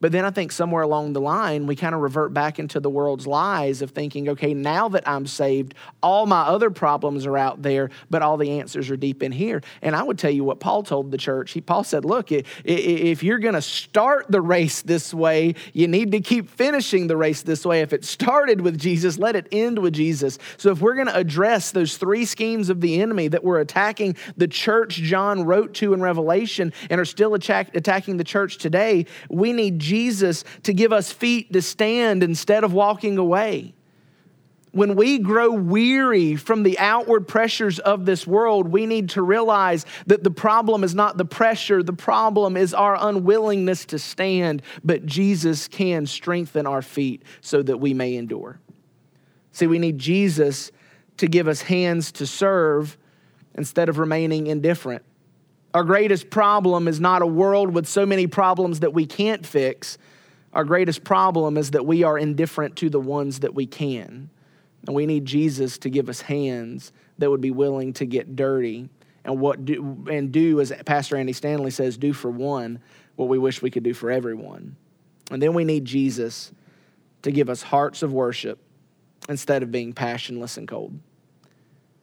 But 0.00 0.12
then 0.12 0.24
I 0.24 0.30
think 0.30 0.50
somewhere 0.50 0.82
along 0.82 1.12
the 1.12 1.20
line, 1.20 1.66
we 1.66 1.76
kind 1.76 1.94
of 1.94 2.00
revert 2.00 2.32
back 2.32 2.58
into 2.58 2.80
the 2.80 2.88
world's 2.88 3.26
lies 3.26 3.82
of 3.82 3.90
thinking, 3.90 4.30
okay, 4.30 4.54
now 4.54 4.88
that 4.88 5.06
I'm 5.06 5.26
saved, 5.26 5.74
all 6.02 6.26
my 6.26 6.40
other 6.42 6.70
problems 6.70 7.26
are 7.26 7.36
out 7.36 7.62
there, 7.62 7.90
but 8.08 8.22
all 8.22 8.38
the 8.38 8.58
answers 8.58 8.90
are 8.90 8.96
deep 8.96 9.22
in 9.22 9.30
here. 9.30 9.62
And 9.82 9.94
I 9.94 10.02
would 10.02 10.18
tell 10.18 10.30
you 10.30 10.42
what 10.42 10.58
Paul 10.58 10.82
told 10.82 11.10
the 11.10 11.18
church. 11.18 11.52
He, 11.52 11.60
Paul 11.60 11.84
said, 11.84 12.04
look, 12.04 12.32
if 12.32 13.22
you're 13.22 13.38
going 13.38 13.54
to 13.54 13.62
start 13.62 14.26
the 14.30 14.40
race 14.40 14.80
this 14.82 15.12
way, 15.12 15.54
you 15.74 15.86
need 15.86 16.12
to 16.12 16.20
keep 16.20 16.48
finishing 16.48 17.06
the 17.06 17.16
race 17.16 17.42
this 17.42 17.66
way. 17.66 17.82
If 17.82 17.92
it 17.92 18.04
started 18.04 18.62
with 18.62 18.78
Jesus, 18.78 19.18
let 19.18 19.36
it 19.36 19.48
end 19.52 19.78
with 19.78 19.92
Jesus. 19.92 20.38
So 20.56 20.70
if 20.70 20.80
we're 20.80 20.94
going 20.94 21.08
to 21.08 21.16
address 21.16 21.72
those 21.72 21.98
three 21.98 22.24
schemes 22.24 22.70
of 22.70 22.80
the 22.80 23.02
enemy 23.02 23.28
that 23.28 23.44
were 23.44 23.60
attacking 23.60 24.16
the 24.36 24.48
church 24.48 24.94
John 24.94 25.44
wrote 25.44 25.74
to 25.74 25.92
in 25.92 26.00
Revelation 26.00 26.72
and 26.88 27.00
are 27.00 27.04
still 27.04 27.34
attack, 27.34 27.76
attacking 27.76 28.16
the 28.16 28.24
church 28.24 28.56
today, 28.56 29.04
we 29.28 29.52
need 29.52 29.78
Jesus 29.90 30.44
to 30.62 30.72
give 30.72 30.92
us 30.92 31.10
feet 31.10 31.52
to 31.52 31.60
stand 31.60 32.22
instead 32.22 32.62
of 32.62 32.72
walking 32.72 33.18
away. 33.18 33.74
When 34.70 34.94
we 34.94 35.18
grow 35.18 35.50
weary 35.50 36.36
from 36.36 36.62
the 36.62 36.78
outward 36.78 37.26
pressures 37.26 37.80
of 37.80 38.06
this 38.06 38.24
world, 38.24 38.68
we 38.68 38.86
need 38.86 39.10
to 39.10 39.22
realize 39.22 39.84
that 40.06 40.22
the 40.22 40.30
problem 40.30 40.84
is 40.84 40.94
not 40.94 41.16
the 41.16 41.24
pressure, 41.24 41.82
the 41.82 41.92
problem 41.92 42.56
is 42.56 42.72
our 42.72 42.96
unwillingness 42.96 43.84
to 43.86 43.98
stand, 43.98 44.62
but 44.84 45.04
Jesus 45.04 45.66
can 45.66 46.06
strengthen 46.06 46.68
our 46.68 46.82
feet 46.82 47.24
so 47.40 47.62
that 47.64 47.78
we 47.78 47.94
may 47.94 48.14
endure. 48.14 48.60
See, 49.50 49.66
we 49.66 49.80
need 49.80 49.98
Jesus 49.98 50.70
to 51.16 51.26
give 51.26 51.48
us 51.48 51.62
hands 51.62 52.12
to 52.12 52.26
serve 52.26 52.96
instead 53.56 53.88
of 53.88 53.98
remaining 53.98 54.46
indifferent. 54.46 55.02
Our 55.72 55.84
greatest 55.84 56.30
problem 56.30 56.88
is 56.88 57.00
not 57.00 57.22
a 57.22 57.26
world 57.26 57.72
with 57.72 57.86
so 57.86 58.04
many 58.04 58.26
problems 58.26 58.80
that 58.80 58.92
we 58.92 59.06
can't 59.06 59.46
fix. 59.46 59.98
Our 60.52 60.64
greatest 60.64 61.04
problem 61.04 61.56
is 61.56 61.70
that 61.72 61.86
we 61.86 62.02
are 62.02 62.18
indifferent 62.18 62.76
to 62.76 62.90
the 62.90 63.00
ones 63.00 63.40
that 63.40 63.54
we 63.54 63.66
can. 63.66 64.30
And 64.86 64.96
we 64.96 65.06
need 65.06 65.26
Jesus 65.26 65.78
to 65.78 65.90
give 65.90 66.08
us 66.08 66.22
hands 66.22 66.92
that 67.18 67.30
would 67.30 67.40
be 67.40 67.50
willing 67.50 67.92
to 67.94 68.04
get 68.04 68.34
dirty 68.34 68.88
and 69.24 69.38
what 69.38 69.64
do 69.66 70.06
and 70.10 70.32
do 70.32 70.60
as 70.60 70.72
Pastor 70.86 71.16
Andy 71.16 71.34
Stanley 71.34 71.70
says, 71.70 71.98
do 71.98 72.12
for 72.12 72.30
one 72.30 72.80
what 73.16 73.28
we 73.28 73.38
wish 73.38 73.60
we 73.60 73.70
could 73.70 73.82
do 73.82 73.92
for 73.92 74.10
everyone. 74.10 74.76
And 75.30 75.42
then 75.42 75.52
we 75.52 75.64
need 75.64 75.84
Jesus 75.84 76.52
to 77.22 77.30
give 77.30 77.50
us 77.50 77.62
hearts 77.62 78.02
of 78.02 78.12
worship 78.12 78.58
instead 79.28 79.62
of 79.62 79.70
being 79.70 79.92
passionless 79.92 80.56
and 80.56 80.66
cold. 80.66 80.98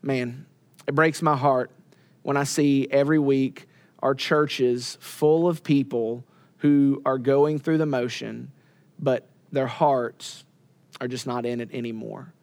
Man, 0.04 0.46
it 0.88 0.94
breaks 0.94 1.24
my 1.24 1.36
heart 1.36 1.72
when 2.28 2.36
I 2.36 2.44
see 2.44 2.86
every 2.92 3.20
week 3.20 3.70
our 4.00 4.14
churches 4.14 4.98
full 5.00 5.48
of 5.48 5.64
people 5.64 6.26
who 6.58 7.02
are 7.06 7.18
going 7.18 7.58
through 7.58 7.78
the 7.78 7.86
motion, 7.86 8.52
but 9.00 9.30
their 9.54 9.66
hearts 9.66 10.44
are 11.00 11.08
just 11.08 11.26
not 11.26 11.46
in 11.46 11.62
it 11.62 11.70
anymore. 11.72 12.34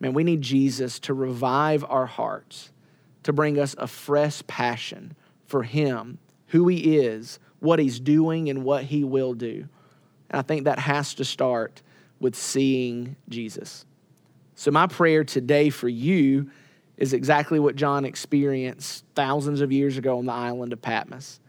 Man, 0.00 0.14
we 0.14 0.24
need 0.24 0.42
Jesus 0.42 0.98
to 0.98 1.14
revive 1.14 1.84
our 1.88 2.06
hearts, 2.06 2.72
to 3.22 3.32
bring 3.32 3.56
us 3.56 3.76
a 3.78 3.86
fresh 3.86 4.44
passion 4.48 5.14
for 5.46 5.62
Him, 5.62 6.18
who 6.48 6.66
He 6.66 6.96
is, 6.96 7.38
what 7.60 7.78
He's 7.78 8.00
doing, 8.00 8.50
and 8.50 8.64
what 8.64 8.82
He 8.82 9.04
will 9.04 9.34
do. 9.34 9.68
And 10.28 10.40
I 10.40 10.42
think 10.42 10.64
that 10.64 10.80
has 10.80 11.14
to 11.14 11.24
start 11.24 11.82
with 12.18 12.34
seeing 12.34 13.14
Jesus. 13.28 13.86
So, 14.56 14.72
my 14.72 14.88
prayer 14.88 15.22
today 15.22 15.70
for 15.70 15.88
you 15.88 16.50
is 16.96 17.12
exactly 17.12 17.58
what 17.58 17.76
John 17.76 18.04
experienced 18.04 19.04
thousands 19.14 19.60
of 19.60 19.72
years 19.72 19.96
ago 19.96 20.18
on 20.18 20.26
the 20.26 20.32
island 20.32 20.72
of 20.72 20.80
Patmos. 20.80 21.40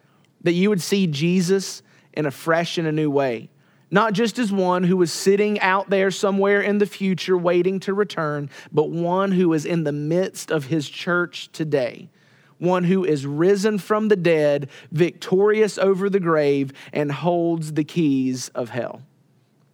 That 0.41 0.53
you 0.53 0.69
would 0.69 0.81
see 0.81 1.07
Jesus 1.07 1.81
in 2.13 2.25
a 2.25 2.31
fresh 2.31 2.77
and 2.77 2.87
a 2.87 2.91
new 2.91 3.09
way, 3.11 3.49
not 3.91 4.13
just 4.13 4.39
as 4.39 4.51
one 4.51 4.83
who 4.83 4.97
was 4.97 5.11
sitting 5.11 5.59
out 5.59 5.89
there 5.89 6.11
somewhere 6.11 6.61
in 6.61 6.79
the 6.79 6.85
future 6.85 7.37
waiting 7.37 7.79
to 7.81 7.93
return, 7.93 8.49
but 8.71 8.89
one 8.89 9.31
who 9.31 9.53
is 9.53 9.65
in 9.65 9.83
the 9.83 9.91
midst 9.91 10.51
of 10.51 10.65
his 10.65 10.89
church 10.89 11.51
today. 11.51 12.09
One 12.57 12.85
who 12.85 13.03
is 13.03 13.25
risen 13.25 13.79
from 13.79 14.07
the 14.07 14.15
dead, 14.15 14.69
victorious 14.91 15.77
over 15.77 16.09
the 16.09 16.21
grave, 16.21 16.71
and 16.93 17.11
holds 17.11 17.73
the 17.73 17.83
keys 17.83 18.47
of 18.49 18.69
hell. 18.69 19.01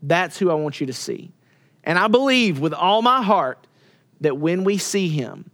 That's 0.02 0.40
who 0.40 0.50
I 0.50 0.56
want 0.56 0.82
you 0.82 0.88
to 0.88 0.94
see. 0.94 1.32
And 1.84 2.00
I 2.00 2.08
believe 2.08 2.60
with 2.60 2.74
all 2.74 3.04
my 3.04 3.22
heart 3.22 3.68
that 4.22 4.38
when 4.38 4.64
we 4.64 4.78
see 4.78 5.10
him, 5.10 5.52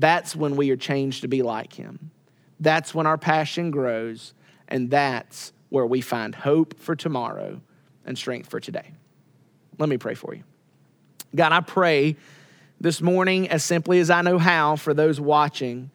that's 0.00 0.36
when 0.36 0.54
we 0.54 0.70
are 0.70 0.76
changed 0.76 1.22
to 1.22 1.28
be 1.28 1.42
like 1.42 1.72
him. 1.72 2.10
That's 2.60 2.94
when 2.94 3.06
our 3.06 3.18
passion 3.18 3.70
grows, 3.70 4.32
and 4.68 4.90
that's 4.90 5.52
where 5.70 5.86
we 5.86 6.00
find 6.00 6.34
hope 6.34 6.78
for 6.78 6.94
tomorrow 6.94 7.60
and 8.04 8.16
strength 8.16 8.48
for 8.48 8.60
today. 8.60 8.92
Let 9.78 9.88
me 9.88 9.98
pray 9.98 10.14
for 10.14 10.34
you. 10.34 10.44
God, 11.34 11.52
I 11.52 11.60
pray 11.60 12.16
this 12.80 13.02
morning, 13.02 13.48
as 13.48 13.64
simply 13.64 13.98
as 13.98 14.08
I 14.08 14.22
know 14.22 14.38
how, 14.38 14.76
for 14.76 14.94
those 14.94 15.20
watching, 15.20 15.90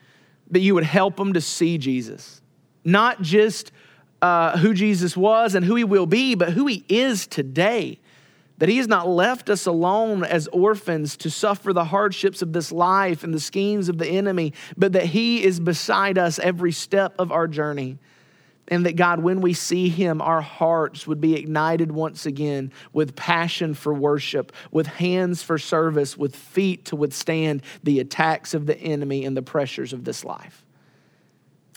that 0.51 0.59
you 0.59 0.75
would 0.75 0.83
help 0.83 1.15
them 1.15 1.33
to 1.33 1.41
see 1.41 1.77
Jesus. 1.77 2.41
Not 2.83 3.21
just 3.21 3.71
uh, 4.21 4.57
who 4.57 4.73
Jesus 4.73 5.15
was 5.15 5.55
and 5.55 5.65
who 5.65 5.75
he 5.75 5.85
will 5.85 6.05
be, 6.05 6.35
but 6.35 6.51
who 6.51 6.67
he 6.67 6.83
is 6.89 7.25
today 7.25 7.99
that 8.57 8.69
He 8.69 8.77
has 8.77 8.87
not 8.87 9.07
left 9.07 9.49
us 9.49 9.65
alone 9.65 10.23
as 10.23 10.47
orphans 10.47 11.17
to 11.17 11.29
suffer 11.29 11.73
the 11.73 11.85
hardships 11.85 12.41
of 12.41 12.53
this 12.53 12.71
life 12.71 13.23
and 13.23 13.33
the 13.33 13.39
schemes 13.39 13.89
of 13.89 13.97
the 13.97 14.07
enemy, 14.07 14.53
but 14.77 14.93
that 14.93 15.07
He 15.07 15.43
is 15.43 15.59
beside 15.59 16.17
us 16.17 16.39
every 16.39 16.71
step 16.71 17.15
of 17.17 17.31
our 17.31 17.47
journey. 17.47 17.97
And 18.69 18.85
that 18.85 18.95
God, 18.95 19.19
when 19.19 19.41
we 19.41 19.53
see 19.53 19.89
Him, 19.89 20.21
our 20.21 20.39
hearts 20.39 21.05
would 21.05 21.19
be 21.19 21.35
ignited 21.35 21.91
once 21.91 22.25
again 22.25 22.71
with 22.93 23.15
passion 23.15 23.73
for 23.73 23.93
worship, 23.93 24.53
with 24.71 24.87
hands 24.87 25.43
for 25.43 25.57
service, 25.57 26.17
with 26.17 26.33
feet 26.33 26.85
to 26.85 26.95
withstand 26.95 27.61
the 27.83 27.99
attacks 27.99 28.53
of 28.53 28.65
the 28.65 28.77
enemy 28.77 29.25
and 29.25 29.35
the 29.35 29.41
pressures 29.41 29.91
of 29.91 30.05
this 30.05 30.23
life. 30.23 30.65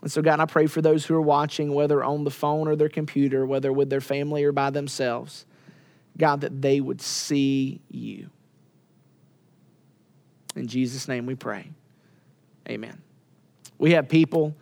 And 0.03 0.13
so, 0.13 0.23
God, 0.23 0.39
I 0.39 0.45
pray 0.45 0.67
for 0.67 0.81
those 0.81 1.05
who 1.05 1.17
are 1.17 1.21
watching, 1.21 1.75
whether 1.75 2.05
on 2.05 2.23
the 2.23 2.31
phone 2.31 2.69
or 2.69 2.77
their 2.77 2.89
computer, 2.89 3.45
whether 3.45 3.73
with 3.73 3.91
their 3.91 4.01
family 4.01 4.45
or 4.45 4.53
by 4.53 4.71
themselves 4.71 5.45
God, 6.17 6.41
that 6.43 6.63
they 6.63 6.81
would 6.81 7.01
see 7.01 7.81
you. 7.91 8.31
In 10.55 10.67
Jesus' 10.67 11.09
name 11.09 11.27
we 11.27 11.35
pray. 11.35 11.71
Amen. 12.69 13.01
We 13.79 13.93
have 13.93 14.09
people 14.09 14.55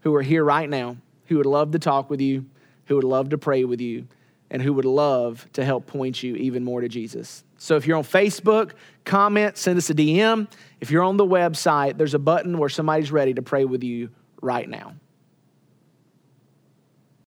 who 0.00 0.14
are 0.14 0.22
here 0.22 0.44
right 0.44 0.68
now 0.68 0.96
who 1.26 1.36
would 1.36 1.46
love 1.46 1.72
to 1.72 1.78
talk 1.78 2.10
with 2.10 2.20
you, 2.20 2.46
who 2.86 2.96
would 2.96 3.04
love 3.04 3.30
to 3.30 3.38
pray 3.38 3.64
with 3.64 3.80
you, 3.80 4.06
and 4.50 4.60
who 4.60 4.72
would 4.72 4.84
love 4.84 5.46
to 5.54 5.64
help 5.64 5.86
point 5.86 6.22
you 6.22 6.34
even 6.36 6.64
more 6.64 6.80
to 6.80 6.88
Jesus. 6.88 7.44
So 7.58 7.76
if 7.76 7.86
you're 7.86 7.96
on 7.96 8.04
Facebook, 8.04 8.72
comment, 9.04 9.56
send 9.56 9.78
us 9.78 9.88
a 9.88 9.94
DM. 9.94 10.48
If 10.80 10.90
you're 10.90 11.02
on 11.02 11.16
the 11.16 11.26
website, 11.26 11.96
there's 11.96 12.14
a 12.14 12.18
button 12.18 12.58
where 12.58 12.68
somebody's 12.68 13.12
ready 13.12 13.34
to 13.34 13.42
pray 13.42 13.64
with 13.64 13.82
you 13.82 14.10
right 14.42 14.68
now. 14.68 14.94